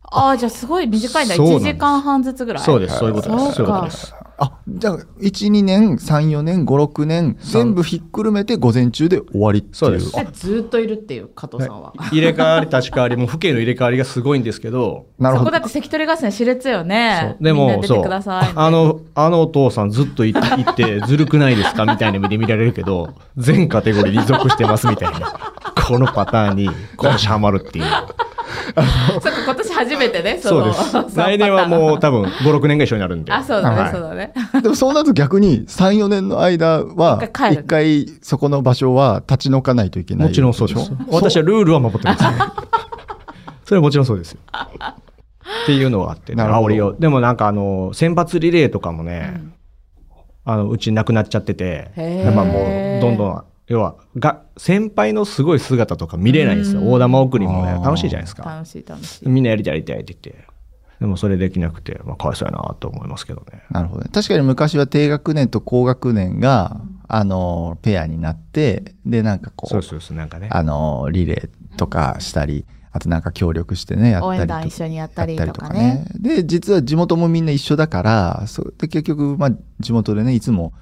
[0.00, 1.34] ああ、じゃあすごい短いんだ。
[1.34, 2.64] 1そうなんです時間半ずつぐらい。
[2.64, 3.54] そうです、そういうことです。
[3.56, 4.14] そういうことかです。
[4.38, 9.74] あ、じゃあ、1、2年、3、4年、5、6年、全部ひっくるめて午前中で終わりっていう。
[9.74, 11.92] そうですでずーっといるっていう、加藤さんは。
[12.10, 15.62] 入れ替わり立ち替わりも、父兄の入れ替わりがすごいんですけど、なるほどそこだっ。
[15.62, 17.36] て関取合戦熾烈よね。
[17.40, 18.04] でも、そう。
[18.06, 25.32] あの、あのお父さんずっといいってずるくないですかみたいな目で見られるけど、全カテゴリーに属してますみたいな。
[25.86, 27.84] このパターンに、今年ハマるっていう。
[29.20, 31.10] そっか、今年初めてね、そうですの。
[31.14, 33.32] 来年はもう多分5、6年が一緒になるんで。
[33.32, 34.32] あ、そうだね、はいそうだね。
[34.62, 40.96] でもそうなると逆に3、4年の間は一回そこの場所は立ち退かないといけないもちろんそうですしょ。
[41.10, 42.30] 私はルールは守ってます、ね。
[43.64, 44.40] それはもちろんそうですよ。
[45.62, 46.94] っていうのがあって、なるほど煽りを。
[46.98, 49.40] でもなんかあの、選抜リレーとかもね、
[50.44, 51.90] あの、うちなくなっちゃってて、
[52.34, 56.80] まあもう、どんどん、要は、が、先輩のすごい姿とか見れないんですよ。
[56.80, 58.44] うん大玉送りもね楽しいじゃないですか。
[58.44, 59.28] 楽しい楽しい。
[59.28, 60.54] みんなやりたいやりたいって言って。
[61.00, 63.62] でもそれできなくて、まあ、かわいそうやなと思いますけどね。
[63.70, 64.10] なるほどね。
[64.12, 70.48] 確かに昔は低学年と高学年が、あの、ペアになって、で、なんかこう、そうそうそう、なんかね。
[70.50, 74.46] あの、リレーとかしたり、あとなんか協力してね、やったりとか。
[74.46, 76.06] 団一緒にやったりとかやね。
[76.14, 79.50] で、実は地元もみんな一緒だから、そうで結局、まあ、
[79.80, 80.72] 地元でね、いつも、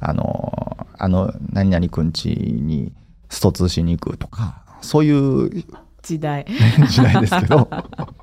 [0.00, 2.92] あの、あの、何々くんちに
[3.28, 5.64] ストツーしに行くとか、そういう
[6.02, 6.46] 時代。
[6.88, 7.68] 時代ですけど、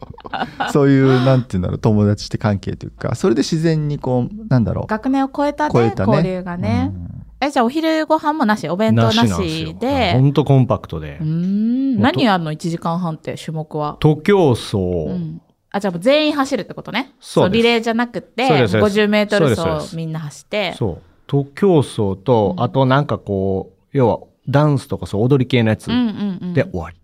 [0.71, 6.91] そういう、なんていうんだろう、友達って関係というか、それで自然にこう、なんだろう、学年を超えたね、超えたね交流がね。
[6.93, 7.07] うん
[7.39, 10.13] え、じゃあお昼ご飯もなし、お弁当なしよで。
[10.13, 11.27] ほんとコンパクトでうー。
[11.27, 12.01] ん。
[12.01, 13.97] 何やるの ?1 時間半って、種目は。
[13.99, 15.41] 徒競走、うん。
[15.69, 17.13] あ、じゃあもう全員走るってことね。
[17.19, 20.73] そうですリレーじゃなくて、そうですそうです50メートルそうですそうです走みんな走って。
[20.77, 21.01] そう。
[21.27, 26.53] 徒競走と、うんあとなんかこう、要はダンスとかそう踊り系のやつうんうんうん。
[26.53, 26.97] で終わり。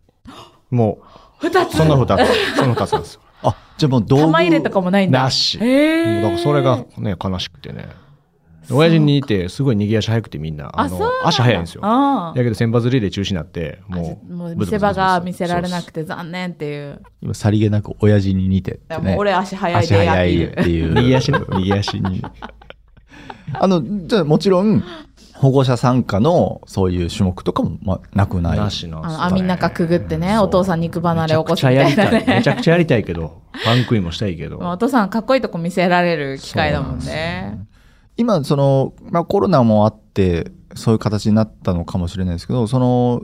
[0.72, 1.00] も
[1.42, 3.22] 二う、その二つ、その二つなんですよ。
[3.44, 4.22] あ、じゃあもう道具。
[4.24, 5.24] 玉入れとかもないんだ。
[5.24, 5.60] なし。
[5.60, 7.88] へーもうだからそれがね、悲しくてね。
[8.72, 11.82] 親父にいて、すごい逃げ足早くてみんな、あの、足早いんですよ。
[11.84, 13.96] あだけど選抜リレー中止になって、あ。
[13.96, 17.02] もう、見せ場が見せられなくて残念っていう。
[17.22, 19.12] 今さりげなく親父に似てってね。
[19.12, 20.46] もう俺足早い足でやってい。
[20.46, 20.96] っていうう。
[21.02, 22.24] 右足ね右足に。
[23.54, 24.84] あの、じゃあもちろん、
[25.36, 28.58] 保護者参加のそういう種目とかも、まあ、なくない。
[28.58, 32.26] なしなんあですの網の中くぐってね、お父さん肉離れ起こすみめちゃくちゃやりたい。
[32.26, 32.48] なねめち。
[32.50, 34.60] ゃくちゃやりたいけど、パン食いもしたいけど。
[34.60, 37.68] まあお父さんかっこいいとこ見せられる機会だもんね。
[38.16, 43.24] 今、その、まあコロナもあって、そういう形になったのかもしれないですけど、その、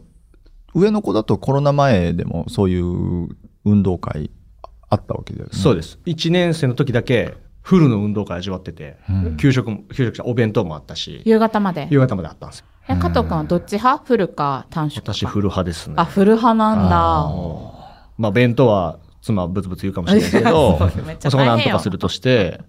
[0.76, 3.30] 上の子だとコロナ前でもそういう
[3.66, 4.30] 運動会
[4.90, 5.52] あったわけだよね。
[5.52, 6.00] でそうです。
[6.06, 7.36] 1年生の時だけ、
[7.70, 11.88] フルの運動会味わってて、うん給食も、給食じゃお弁当もあったし、夕方まで。
[11.92, 12.66] 夕方まであったんですよ。
[12.88, 14.04] え、加藤君はどっち派？
[14.06, 15.94] フルか短縮か私、フル派ですね。
[15.98, 17.28] あ、フル派なんあだ。
[17.30, 17.76] も
[18.18, 22.62] うまあ、弁当は妻はブツブツ言うかもしれないけど、 そうめっちゃそこなんとかするとして、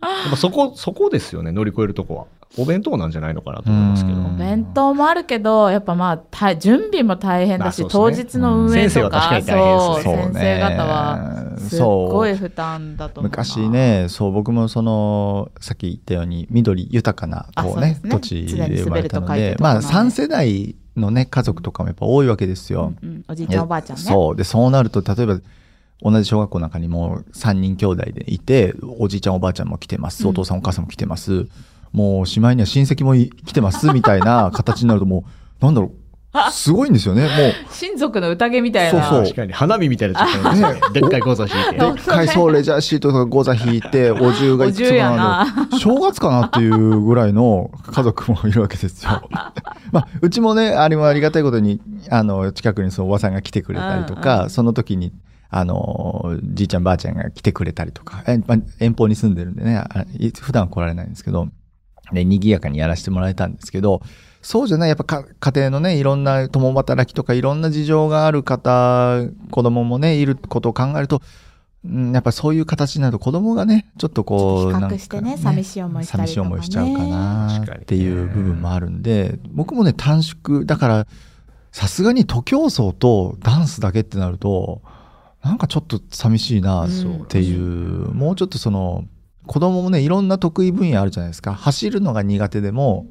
[0.00, 2.26] やっぱそこ、そこですよね、乗り越えるとこは。
[2.58, 4.18] お弁当なんじゃないのかなと思いますけど。
[4.18, 13.36] うん弁当もあるけど、やっぱまあ、た準備も大変だし、ね当日の運営とか、先生は確かに大変ですねそね先生方は、すっごい負担だと思うな。
[13.36, 22.94] 昔ね、そう、僕もその、さっき言ったように、緑豊かな、こうね、うね土地で生まれたので、まあ、るところなので3世代のね、家族とかもやっぱ多いわけですよ。
[23.02, 24.02] うんうんおじいちゃんおばあちゃんね。
[24.02, 24.36] そう。
[24.36, 25.40] で、そうなると、例えば、
[26.02, 31.46] 同じ小学校の中にも3人兄弟でいて、おじいちゃんおばあちゃんも来てます、お父さんお母さんも来てます、
[31.92, 35.24] もうしまいには親戚もい来てます、みたいな形になるとも
[35.60, 36.06] う、なんだろう、
[36.52, 37.22] すごいんですよね。
[37.24, 37.32] もう、
[37.70, 39.02] 親族の宴みたいな。
[39.02, 41.78] そうそう確かに、花火みたいなちょっとね でっかいゴザ引いて。
[41.78, 49.22] でっかいそうレジャーシートとかゴザ引いて、お重がいくつもある正月かなっていうぐらいの家族もいるわけですよ。
[49.92, 51.80] まあ、うちもね、あれもありがたいことに、
[52.10, 55.12] あの、近くにそのおばさんが来てくれたりとか、うんうんその時に、
[55.58, 59.82] あの、じいちゃんばあちゃんが来てくれたりとか、えまあ遠方に住んでるんでね、
[60.40, 61.48] 普段は来られないんですけど、
[62.12, 64.02] ね、賑やかにやらせてもらえたんですけど、
[64.42, 71.22] そうじゃない、やっぱか家庭のね、いろんな共働きとかいろんな事情がある方、子供もね、いることを考えると、
[71.84, 76.26] うん、やっぱそういう形になると子供がね、ちょっとこう、比較なんかしてね寂しい思いしたりとかね。
[76.26, 81.06] 寂しい思いしちゃうかなっていう部分もあるんで、僕もね、短縮、だから、
[81.72, 84.80] さすがに徒競走とダンスだけってなると、
[85.46, 87.22] なんかちょっと寂しいなうん。
[87.22, 87.60] っていう、
[88.12, 89.04] もうちょっとその、
[89.46, 91.54] 子供もね、いろんな得意分野あるじゃないですか。
[91.54, 93.06] 走るのが苦手でも、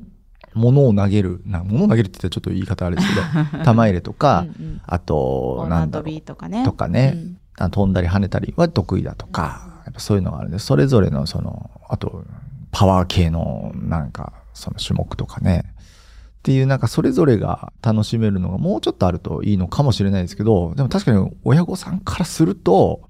[0.53, 4.81] 物を投げる、な物を投げるって言ったらちょっと言い方あれですけど、 玉入れとか、うんうん。
[4.85, 6.65] あと、女なんだろうとかね。
[6.65, 7.13] とかね。
[7.15, 7.37] うん。
[7.57, 12.25] あ飛んだり跳ねたりは得意だとか、やっぱそういうのがあるんで、それぞれのその、あと、
[12.71, 15.63] パワー系のなんか、その種目とかね、
[16.45, 23.10] っていうなんかそれぞれが楽しめるのがもうちょっとあるといいのかもしれないですけど、でも確かに親御さんからすると、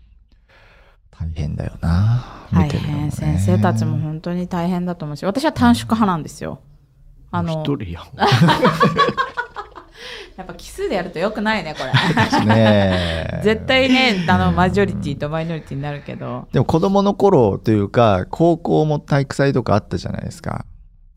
[1.11, 2.47] 大変だよな。
[2.53, 3.11] 大変。
[3.11, 6.61] 先生たちも本当に大変だと思うし、私は短縮派なんですよ。
[7.29, 8.03] あの、一人やん。
[10.37, 11.83] やっぱ奇数でやると良くないね、こ
[12.39, 12.45] れ。
[12.45, 16.47] ね 絶対ね、あの、マジョリティとマイノリティになるけど。
[16.53, 20.65] でも子供の頃というか、高校も体育祭とかあったじゃないですか。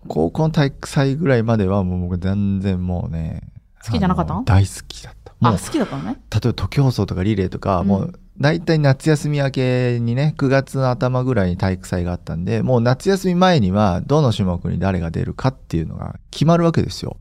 [0.07, 3.43] 高校の体育祭ぐらいまではもう僕全然もうね。
[3.85, 4.43] 好きじゃなかった？
[4.45, 5.33] 大好きだった。
[5.41, 17.17] あ好きだったのね例えば徒競走とかリレーとか、うんもう大体夏休み明けにね9月の頭ぐらいに体育祭があったんでもう夏休み前にはどの種目に誰が出るかっていうのが決まるわけですよ。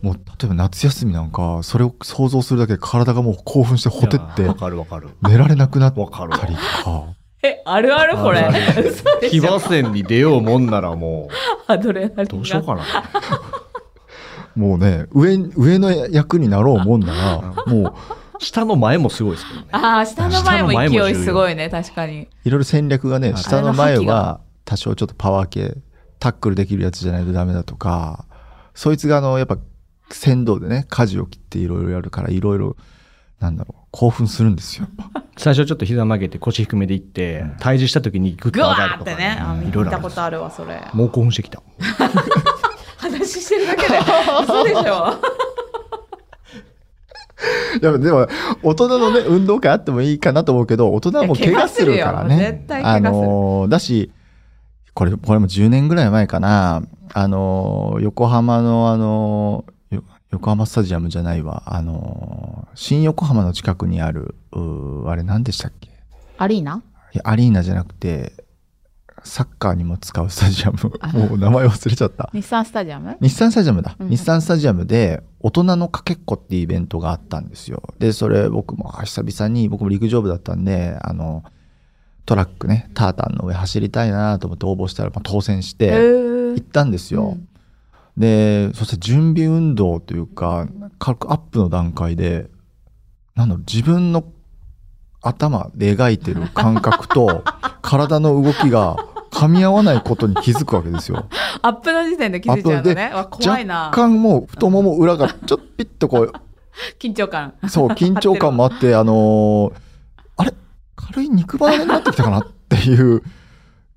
[0.00, 4.48] もう例えば夏休みなんかそれを想像するだけで体がもう興奮してほてって。
[5.22, 7.04] 寝られなくなったわかるわりとか
[7.44, 8.16] えあるある？
[8.16, 8.48] これ。
[9.30, 11.28] 騎馬戦に出ようもんならも
[11.66, 12.82] アドレナリンどうしようかな。
[14.56, 17.94] もうね上上の役になろうもんならもう
[18.38, 19.66] 下の前もすごいですけどね。
[19.72, 22.28] ああ下の前も勢いすごいね確かに。
[22.44, 25.76] いろいろ戦略がねはい下の前は多少ちょっとパワー系
[26.20, 28.24] タックルできるやつじゃないとダメだとか
[28.74, 29.58] そいつがあのやっぱ
[30.10, 32.76] 先導でね舵を切っていろいろやるからいろいろ
[33.40, 34.88] なんだろう興奮するんですよ。
[34.98, 39.38] やっぱ最初ちょっと膝曲げて腰低めでいって、退治した時にグッと上がるとか、ーってね。
[39.40, 40.14] あ見いろいろあるんです。
[40.14, 40.80] たことあるわそれ。
[40.92, 41.62] もう興奮してきた。
[42.96, 43.98] 話してるだけで。
[44.42, 44.80] 嘘でしょ。
[47.80, 48.26] い やでも
[48.62, 52.64] 大人のね 運動会あってもいいかなと思うけど大人はもう怪我するからね。
[52.82, 54.10] あのーだし
[54.94, 56.82] これこれも10年ぐらい前かな。
[57.12, 59.64] あのー横浜のあの
[60.34, 61.62] 横浜スタジアムじゃないわ。
[61.66, 64.34] あのー新横浜の近くにある
[65.06, 65.90] あれ何でしたっけ？
[66.38, 66.82] アリーナ？
[67.12, 68.32] いやアリーナじゃなくて
[69.22, 71.12] サッカーにも使うスタジアあ。
[71.12, 72.30] ムもう名前忘れちゃった。
[72.32, 73.16] 日産スタジアム？
[73.20, 74.10] 日産スタジアムだ、うん。
[74.10, 77.94] 日産スタジアムで大人のかけっこっていうイベントがあったんですよ。
[78.00, 81.44] でそれ僕もあ久々に僕も陸上部だったんであの
[82.26, 86.54] トラックねタータンの上走りたいなと思って応募したら、まあ、当選しへてー。
[86.54, 87.48] 行ったんですよ、うん
[88.16, 92.48] でそして準備運動というか軽くアップの段階で
[93.34, 94.24] なんだろう自分の
[95.20, 97.42] 頭で描いてる感覚と
[97.82, 98.96] 体の動きが
[99.30, 101.26] 噛み合わないことに気づくわけですよ。
[101.60, 103.10] アップの時点で気づいちゃうのね。
[103.12, 103.86] わ怖いな。
[103.86, 106.32] 若干もう太もも裏がちょっとピッとこう
[107.00, 107.54] 緊張感。
[107.68, 109.72] そう緊張感もあってあのー
[110.36, 110.54] あれ
[110.94, 113.22] 軽い肉離れになってきたかなっていう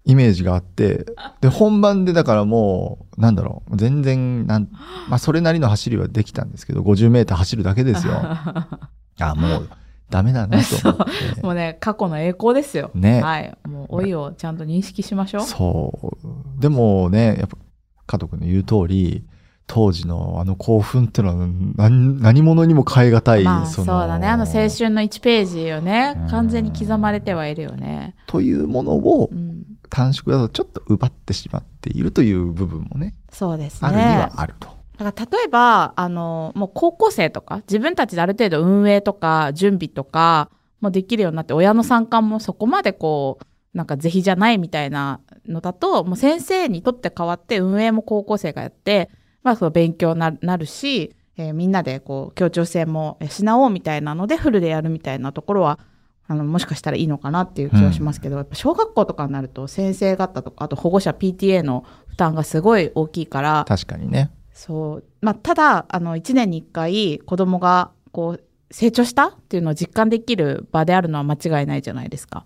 [0.08, 1.06] イメージがあって
[1.42, 4.70] で本番でだからもうなんだろう全然なん、
[5.10, 8.14] まあ、それなりの走りはできたんですけど 50m 走るだけですよ。
[9.20, 9.70] あもう
[10.10, 11.42] ダメだなと思って。
[11.42, 12.92] もうね過去の栄光ですよ。
[12.96, 13.22] ね。
[13.22, 13.58] はい。
[13.68, 15.42] もう老いをちゃんと認識しましょう。
[15.42, 16.62] そう。
[16.62, 17.58] でもねやっぱ
[18.06, 19.26] 加藤君の言う通り
[19.66, 24.28] 当時のあの興奮っていうのは何何者にも代え難い、まあそそうのだね。
[24.28, 26.16] あの青春の1ページをね。
[26.18, 26.30] うん。
[26.30, 28.16] 完全に刻まれてはいるよね。
[28.28, 34.78] というものをうん短縮だとちょっと奪ってしまっているという部分もねそうですねあるにはあると。
[34.98, 40.50] だから例えばあのもう高校生とか自分たちである程度運営とか準備とか
[40.82, 49.10] もできるようになって親の参加もそこまでこうなんか是非じゃないみたいなのだともう先生にとって変わって運営も高校生がやって、
[49.44, 55.80] まあ、その勉強にななるし、えーみんなでこう協調性も養おうみたいなのでフルでやるみたいなところは
[56.28, 64.32] あのもしかしたらいいのかなっていう気はしますけど、やっぱ小学校とかになると先生方とかあと保護者 PTA の負担がすごい大きいから確かにね。
[64.58, 65.04] そう。
[65.22, 72.44] まあ、ただ、あの、1年に1回子供が、こう、成長したっていうのを実感できる場であるのは間違いないじゃないですか。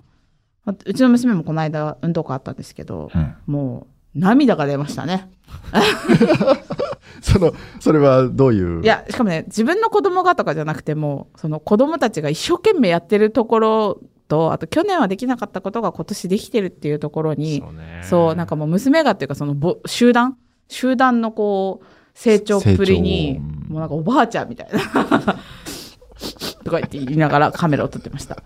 [0.66, 5.30] まあうちの娘もこの間運動会あったんですけど、うんもう、涙が出ましたね。
[7.22, 8.82] そのそれはどういう？
[8.84, 20.38] いや、しかもね、自分の子供がとかじゃなくても、その子供たちが一生懸命やってるところと、あと去年はできなかったことが今年できてるっていうところに、そうねそう、なんかもう娘がっていうか、そのぼ集団？
[20.68, 24.80] 集団のこう、成長っぷりに、もうなんかおばあちゃんみたいな。
[26.64, 28.38] とか言って言いながらカメラを撮ってました。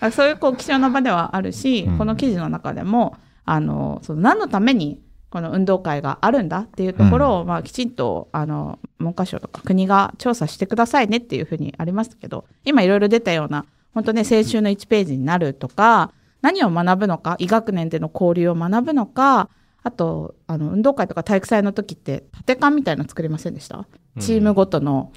[0.00, 3.16] あ そういうこう貴重な場ではあるし、うんこの記事の中でも、
[3.50, 19.48] あの、その何のためにこの運動会があるんだっていうところを、まあきちんと、あの、文科省とか国が調査してくださいねっていうふうにありますけど、今いろいろ出たような、本当ね、青春の1ページになるとか、何を学ぶのか、医学年での交流を学ぶのか、
[19.82, 23.84] あと、あの、運動会とか体育祭の時って、縦缶みたいなの作りませんでした、
[24.20, 25.10] チームごとの、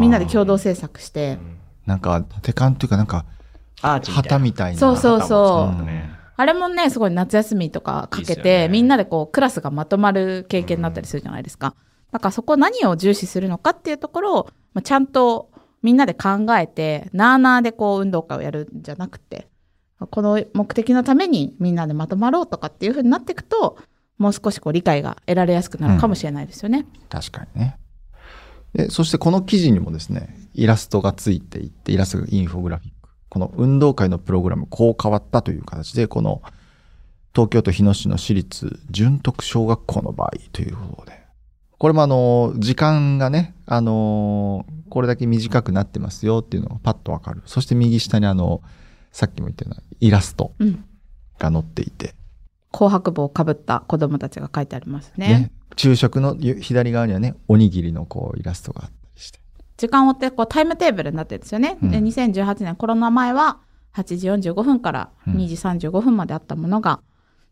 [0.00, 1.38] みんなで共同制作して、
[1.86, 3.24] なんか縦感っていうかなんか
[3.80, 4.78] 旗みたいな。
[4.78, 5.80] そうそうそう。
[5.80, 5.86] うん。
[5.86, 8.68] ねあれもね、すごい夏休みとかかけて、ね。
[8.68, 11.74] みんなでこう、クラスがまとまる経験になったりするじゃないですか。
[12.10, 15.50] だからそこ何を重視するのかっていうところを、まあ、ちゃんと
[15.82, 19.48] みんなで考えて、なあなあでこう、運動会をやるんじゃなくて、
[20.10, 23.78] この目的のためにみんなでまとまろうとかっていう風になっていくと、
[24.18, 26.86] もう少しこう理解が得られやすくなるかもしれないですよね。
[27.08, 27.78] 確かにね。
[28.74, 32.93] でそしてこの記事にもですねイラストがついていってイラストがインフォグラフィック
[33.34, 36.40] この運動会のプログラムこう変わったという形でこの
[37.34, 41.24] 東京都日野市の私立純徳小学校の場合ということで
[41.84, 47.42] これもあの、時間がね、あの、これだけ短くなってますよっていうのがパッとわかる。
[47.44, 48.62] そして右下にあの、
[49.12, 50.84] さっきも言ったようなイラストうん。
[51.38, 52.14] が載っていて、
[52.72, 55.28] 紅白帽をかぶった子供たちが書いてありますね。
[55.28, 55.52] ね。
[55.76, 59.03] 昼食の左側にはね、おにぎりのこうイラストがあって。
[59.86, 61.78] 時間を追ってこうタイムテーブルになってるんですよね。
[61.82, 63.58] うんで2018年コロナ前は
[63.94, 67.00] 8時45分からうん2時35分まであったものが、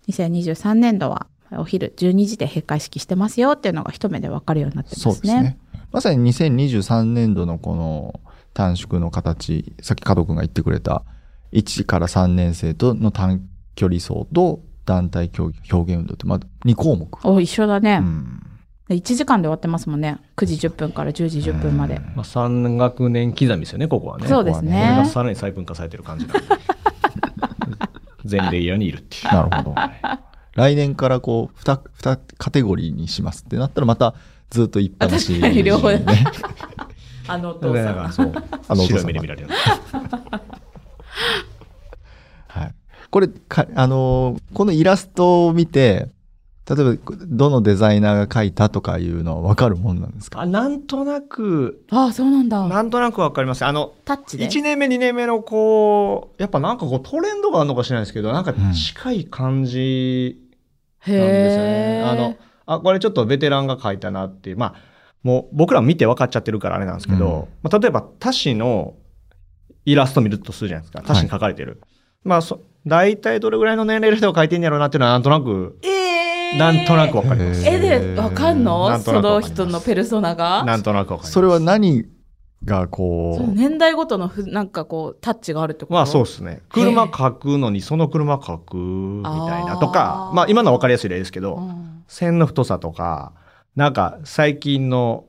[0.09, 5.13] 2023年度はお昼12時で閉会式してますよっていうのが一目でわかるようになってますね。
[5.13, 5.59] そうですね。
[5.93, 8.21] まさに2023年度のこの
[8.55, 11.05] 短縮の形、さっき加藤君が言ってくれた
[11.53, 13.43] 1から3年生との短
[13.75, 17.09] 距離走と団体競技表現運動ってまあ2項目。
[17.27, 18.52] お一緒だね、うんで
[18.89, 24.27] 1時間で終わってますもんね9時10分から10時10分まで、まあ、3学年刻みですよね、ここはね。
[24.27, 26.43] そうですこれねがさらに細分化されてる感じなんで。
[28.25, 29.25] 全レイヤーにいるっていう。
[29.35, 29.75] なるほど。
[30.55, 34.15] 来年からこう2、二カテゴリーにしますってなったらまた
[34.51, 36.05] ずっと一般の確かに両方ね。
[37.29, 38.33] あのおだからなんかそう、
[38.69, 39.49] あのお父様白い目で見られる。
[42.49, 42.75] はい。
[43.11, 46.09] これ、かあのーこのイラストを見て、
[46.69, 50.41] 例えば、どのデザイナーが描いたとかいうのは分かるもんなんですか？
[50.43, 52.67] あなんとなく、ああそうなんだ。
[52.69, 53.65] なんとなくわかります。
[53.65, 54.47] あの、タッチで。
[54.47, 60.39] 1年目、2年目のこう、やっぱなんかこうトレンドがあるのかもしれないですけど、なんか近い感じ
[61.01, 61.69] へなんですよね。
[61.99, 62.37] えあの、
[62.67, 64.75] あ、これちょっとベテランが書いたなっていう、まあ、
[65.25, 68.95] もう僕ら見て分かっちゃってるからあれなんですけど、まあ、例えば他誌の
[69.85, 71.03] イラスト見るとするじゃないですか。
[71.03, 71.81] 他誌に書かれてる。
[72.23, 76.02] まあ、そ、大体どれぐらいの年齢の人が書いてんやろうなっていうのはなんとなく、えー
[76.59, 77.67] なんとなくわかります。
[77.67, 78.99] 絵でわかんの？
[79.01, 80.65] その人のペルソナが？
[80.65, 81.33] なんとなくわかります。
[81.33, 82.05] それは何
[82.65, 85.95] がこう、年代ごとのふなんかこうタッチがあるってこと？
[85.95, 86.63] まあそうですね。
[86.69, 92.05] 車書くのにその車書くみたいなとかまあ今のは分かりやすい例ですけど、うん。
[92.09, 93.33] 線の太さとか、
[93.75, 95.25] なんか最近の、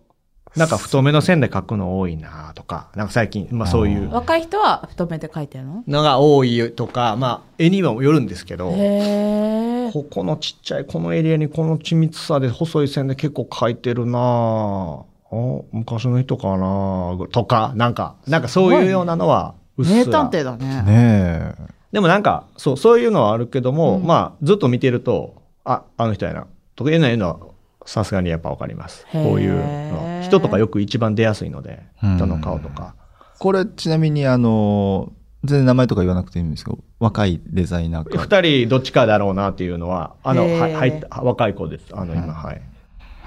[0.56, 5.84] なんか太めの線で書くの多いなとか、なんか最近、まあそういう若い人は太めで描いてるの？
[5.88, 15.04] のが多いとか、まあ絵にはよるんですけど、ここのちっちゃいこのエリアにこの緻密さで細い線で結構書いてるなぁ。
[15.36, 17.28] あ昔の人かなぁ。
[17.30, 20.06] とか、なんか、なんかそういうようなのはうっすら。
[20.06, 20.84] 名探偵だね。
[20.84, 21.74] ねえ。
[21.92, 24.06] でもなんか、そう、そういうのはあるけども、うん。
[24.06, 26.46] まあ、ずっと見てると、あ、あの人やな。
[26.76, 27.40] とかいうのは、
[27.86, 29.06] さすがにやっぱわかります。
[29.12, 30.22] こういうの。
[30.24, 32.96] 人とかよく一番出やすいので、うん人の顔とか。
[33.40, 35.12] これちなみにあの、
[35.44, 38.18] 全然名前とか言わなくていいんですけど、若いデザイナーか。
[38.18, 41.86] 二人どっちかだろうなっていうのは、あの、は入った、若い子です。
[41.92, 42.62] あの、今、うんはい。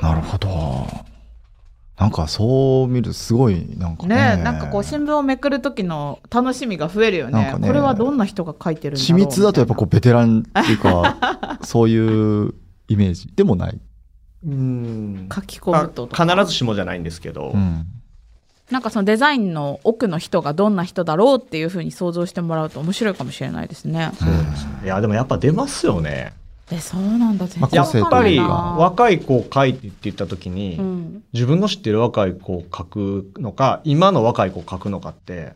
[0.00, 0.86] なるほど。
[1.98, 4.36] なんかそう見るとすごい、なんかね。
[4.36, 12.54] ねなんかこう新聞をめくる時の楽しみが増えるよねねこれはどんな人が書いてるんだろ緻う密だとやっぱこうみベテランっていうか、 そういう
[12.88, 13.80] イメージでもない。
[14.46, 17.86] うん書き込むと必ずしもじゃないんですけど、うん。
[18.70, 24.12] なんかそのデザインの奥の人がどんな人だろうっていうふうに想像してもらうと面白いかもしれないですね。
[24.84, 26.32] いや、でもやっぱ出ますよね。
[26.70, 28.38] えそうなんだ全まあ然わやっぱり。
[28.38, 35.52] 若い子を書いてって言った時に、うん自分の知ってる若い子を書くのか、今の若い子を書くのかって、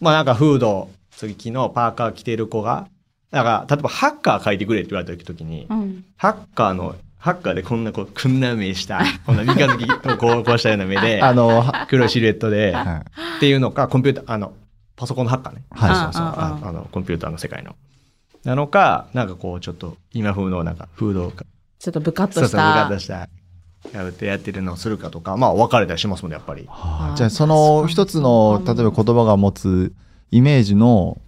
[0.00, 2.88] まあなんかフード、次のパーカー着てる子が、
[3.30, 6.94] だから、例えばハッカー書いてくれって言われた時に、うんハッカーの、
[7.26, 13.04] ハッカーでこんなこう、こんな目した、こんな三日月をこう、こうしたような目で、あの、は黒いシルエットで、は
[13.38, 14.52] っていうのか、コンピューター、あの、
[14.94, 15.64] パソコンのハッカーね。
[15.70, 17.74] はいそうそうああの、コンピューターの世界の。
[18.44, 21.44] なのか、なんかこう、ちょっと、今風のなんか、フードをか、
[21.80, 23.28] ちょっとブカッとしそうそう、ブカッたとした、
[23.92, 26.64] やるってやってるのをするかとか、まあ、分かれたりしますもんね、やっぱり。
[26.68, 29.92] はあじゃあその一つの例えば言葉が持つ
[30.30, 31.20] イメージの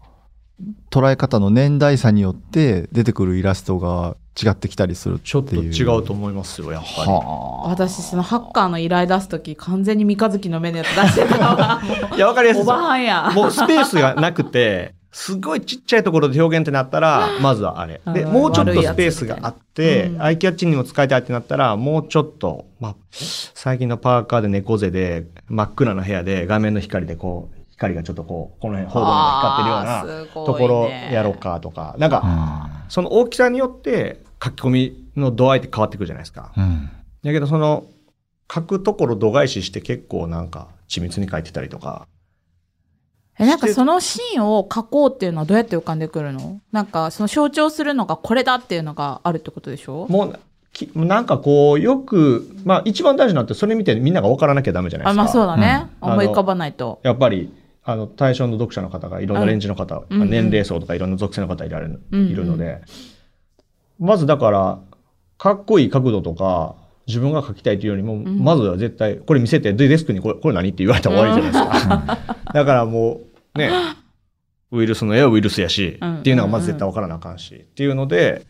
[0.91, 5.23] 捉え方の年代差によって出てくるイラストが違ってきたりするっていう。
[5.23, 7.11] ちょっと違うと思いますよ、やっぱり。
[7.11, 7.69] はあ。
[7.69, 11.83] 私そのハッカーの依頼出す時完全に三日月の目のやつ出してたわ
[12.15, 13.31] いや、わかりやすいおばはんや。
[13.35, 18.01] もうスペースがなくて、すごいちっちゃいところで表現ってなったら、まずはあれ。
[18.13, 20.23] で、うんもうちょっとスペースがあってう、ん。
[20.23, 36.53] アイキャッチにも使いたいってなったら、もうちょっと、まあ、最近のパーカーで猫背で、真っ暗な部屋で画面の光でこう、光がちょっとこう、この辺、方向に光ってるようあなところやろうかとか、なんか、その大きさによって書き込みの度合いって変わってくるじゃないですか。
[36.57, 36.62] うん。
[36.62, 37.85] うんだけどその
[38.51, 42.07] 書くところ度外視して結構なんか緻密に書いてたりとか。
[43.41, 46.61] えなんかそのシーンを書こうっていうのはどうやって浮かんでくるの？
[46.70, 50.07] なんかその象徴するのがこれだっていうのがあるってことでしょ？
[50.09, 50.39] もう
[50.72, 55.20] きなんかこうよく、まあ一番大事なのってそれ見てみんなが分からなきゃダメじゃないですか。
[55.20, 56.12] あまあそうだね、うん。
[56.12, 57.01] 思い浮かばないと。
[57.03, 57.53] やっぱり
[57.89, 62.28] あの対象の読者の方がいろんなレンジの方、うんうん年齢層とかいろんな属性の方いられる、うんうん。
[62.28, 62.82] いるので、
[63.99, 64.78] まずだから
[65.39, 66.76] かっこいい角度とか
[67.07, 68.45] 自分が書きたいというよりも、ん。
[68.45, 72.18] まずは絶対、これ見せて、でデスクにこれ、これ何って言われたら終わりじゃないですか。
[72.53, 73.20] だからも
[73.55, 73.70] う、ね、
[74.70, 76.16] ウイルスの絵はウイルスやし、うん。
[76.18, 78.47] っていうのがまず絶対分からなあかんし、っていうので、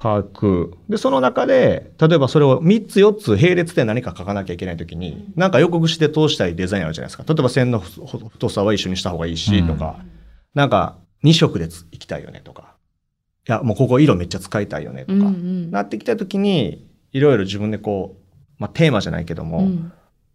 [0.00, 0.74] 書く。
[0.88, 7.24] で、その中で、例えばそれを3つ4つ並列で何か書かなきゃいけないときに、なんか予告して通したいデザインあるじゃないですか。
[7.26, 9.98] 例えば線の太太さは一緒にした方がいいし、とか、
[10.54, 12.76] なんか2色でついきたいよねとか、
[13.48, 15.70] いや、もうここ色めっちゃ使いたいよねとか、うんうん。
[15.72, 19.92] なってきたときに、いろいろ自分でこう、まあテーマじゃないけども、うん。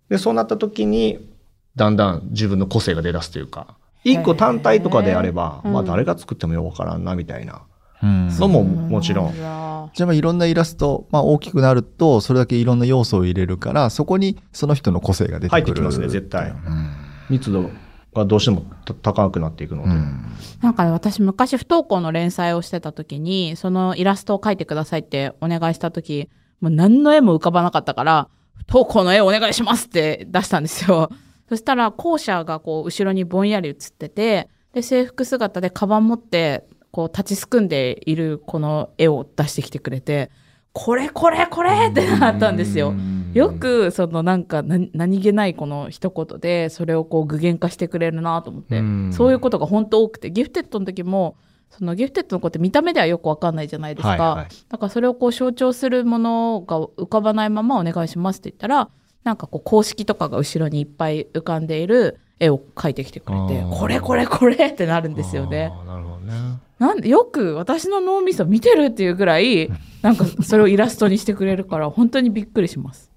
[0.10, 1.30] で、そうなったときに、
[1.78, 7.54] だんだん自分の個性が出だすというか、一個単体とかであれば、まあ誰が作ってもよくわからんな、みたいな。
[7.54, 7.73] うん
[8.04, 9.32] のももちろん。
[9.32, 9.34] ん。
[9.36, 16.92] じゃあまあいろんなイラスト、まあ、大きくなるとそれだけいろんな要素を入れるからそこにその人の個性が出てくる入ってきますね絶対うん
[17.30, 17.70] 密度
[18.14, 19.90] がどうしてもた高くなっていくので。
[19.90, 20.26] うん
[20.62, 26.30] なんかね私昔不登校の連載をしてた時に、そのイラストを描いてくださいってお願いした時、
[26.62, 28.30] もう何の絵も浮かばなかったから、
[28.66, 31.10] 不登校の絵お願いしますって出したんですよ。
[31.50, 40.30] そしたら校舎がこう後ろにぼんやり映ってて、で制服姿でカバン持ってこう立ちすくんでいるこの絵を出してきてくれて、
[40.74, 42.94] これこれこれってなったんですよ。
[43.34, 49.12] よくそのなんか何何気ないこの一言でそれをこう具現化してくれるなと思って、うん。
[49.12, 50.30] そういうことが本当多くて。
[50.30, 51.36] ギフテッドの時も
[51.72, 54.48] そのギフテッドの子って見た目ではよくわかんないじゃないですか、はいはい。
[54.70, 58.90] だからそれをこう象徴するものが浮かばないままお願いしますって言ったら
[59.24, 65.72] なんかこう公式とかが後ろにいっぱい浮かんでいる絵を描いてきてくれてこれこれこれってなるんですよね。
[65.86, 66.34] なるほどね。
[66.80, 69.70] なんでよく私の脳みそ見てるっていうぐらい
[70.02, 73.12] なんかそれをイラストにしてくれるから本当にびっくりします。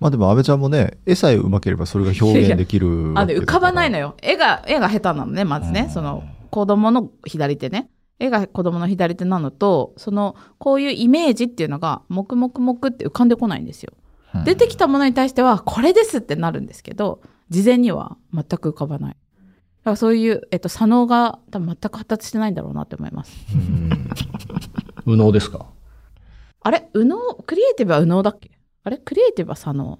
[0.00, 4.14] まあでも安倍ちゃんもね絵さえうまければそれが表現できるあの浮かばないのよよ。
[4.22, 5.88] 絵が、絵が下手なのね、まずね。
[5.92, 7.88] その、子供の左手ね。
[8.18, 13.92] 絵が子供の左手なのと、その、こういうイメージっていうのが、黙々々って浮かんでこないんですよ。
[14.44, 17.20] 出てきたものに対しては、これですってなるんですけど、
[17.50, 19.14] 事前には全く浮かばない。
[19.14, 19.16] だ
[19.84, 23.36] からそういう、えっと、左脳が多分全く発達してないんだろうなって思います。
[25.06, 25.66] 右脳ですか？
[26.62, 26.88] あれ？
[26.94, 28.50] 右脳、クリエイティブは右脳だっけ？
[28.84, 28.98] あれ？
[28.98, 29.98] クリエイティブは左脳？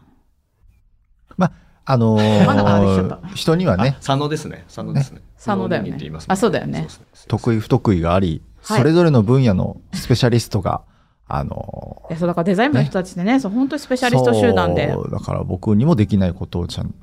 [1.86, 2.14] あの
[2.46, 3.96] まだあできちゃっー人にはね。
[3.96, 4.64] 佐野ですね。
[4.68, 5.22] 佐野ですね。
[5.34, 5.88] 佐野だよね。
[5.88, 6.86] 右脳って言いますあそうだよね。
[6.88, 8.78] そうです得意不得意があり、はい。
[8.78, 10.82] それぞれの分野のスペシャリストが
[11.26, 14.92] あのいや、そうだからデザイン部の人たちってね、そう本当にスペシャリスト集団で。
[14.92, 16.94] そうだから僕にもできないことをちゃん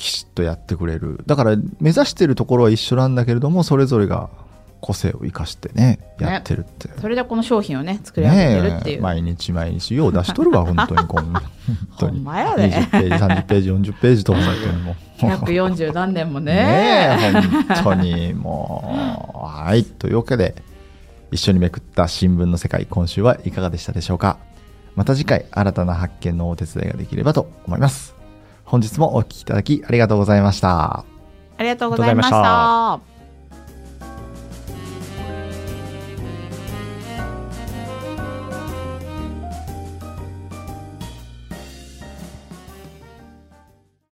[0.00, 1.20] きちっとやってくれる。
[1.26, 4.30] だから目指してるところは一緒なんだけれどもそれぞれが
[4.80, 8.98] 個性を生かしてねやってるって、それでこの商品をね、作り上げてるっていう。
[8.98, 9.00] え。
[9.02, 11.40] 毎日毎日よう出しとるわ 本当にこんな。
[11.40, 11.50] 本
[11.98, 12.70] 当ほんにまやで。
[12.70, 16.54] 20ページ30ページ40ページとかさっても140何年もね。
[16.54, 18.32] ねえ本当に。
[18.32, 19.84] もうはい。
[19.84, 20.54] というわけで
[21.30, 24.38] 一緒にめくった新聞の世界今週はいかがでしたでしょうか。
[24.96, 28.19] また次回新たな発見のお手伝いができればと思います
[28.70, 31.04] 本日もお聞きいただきありがとうございました
[31.58, 33.09] ありがとうございました。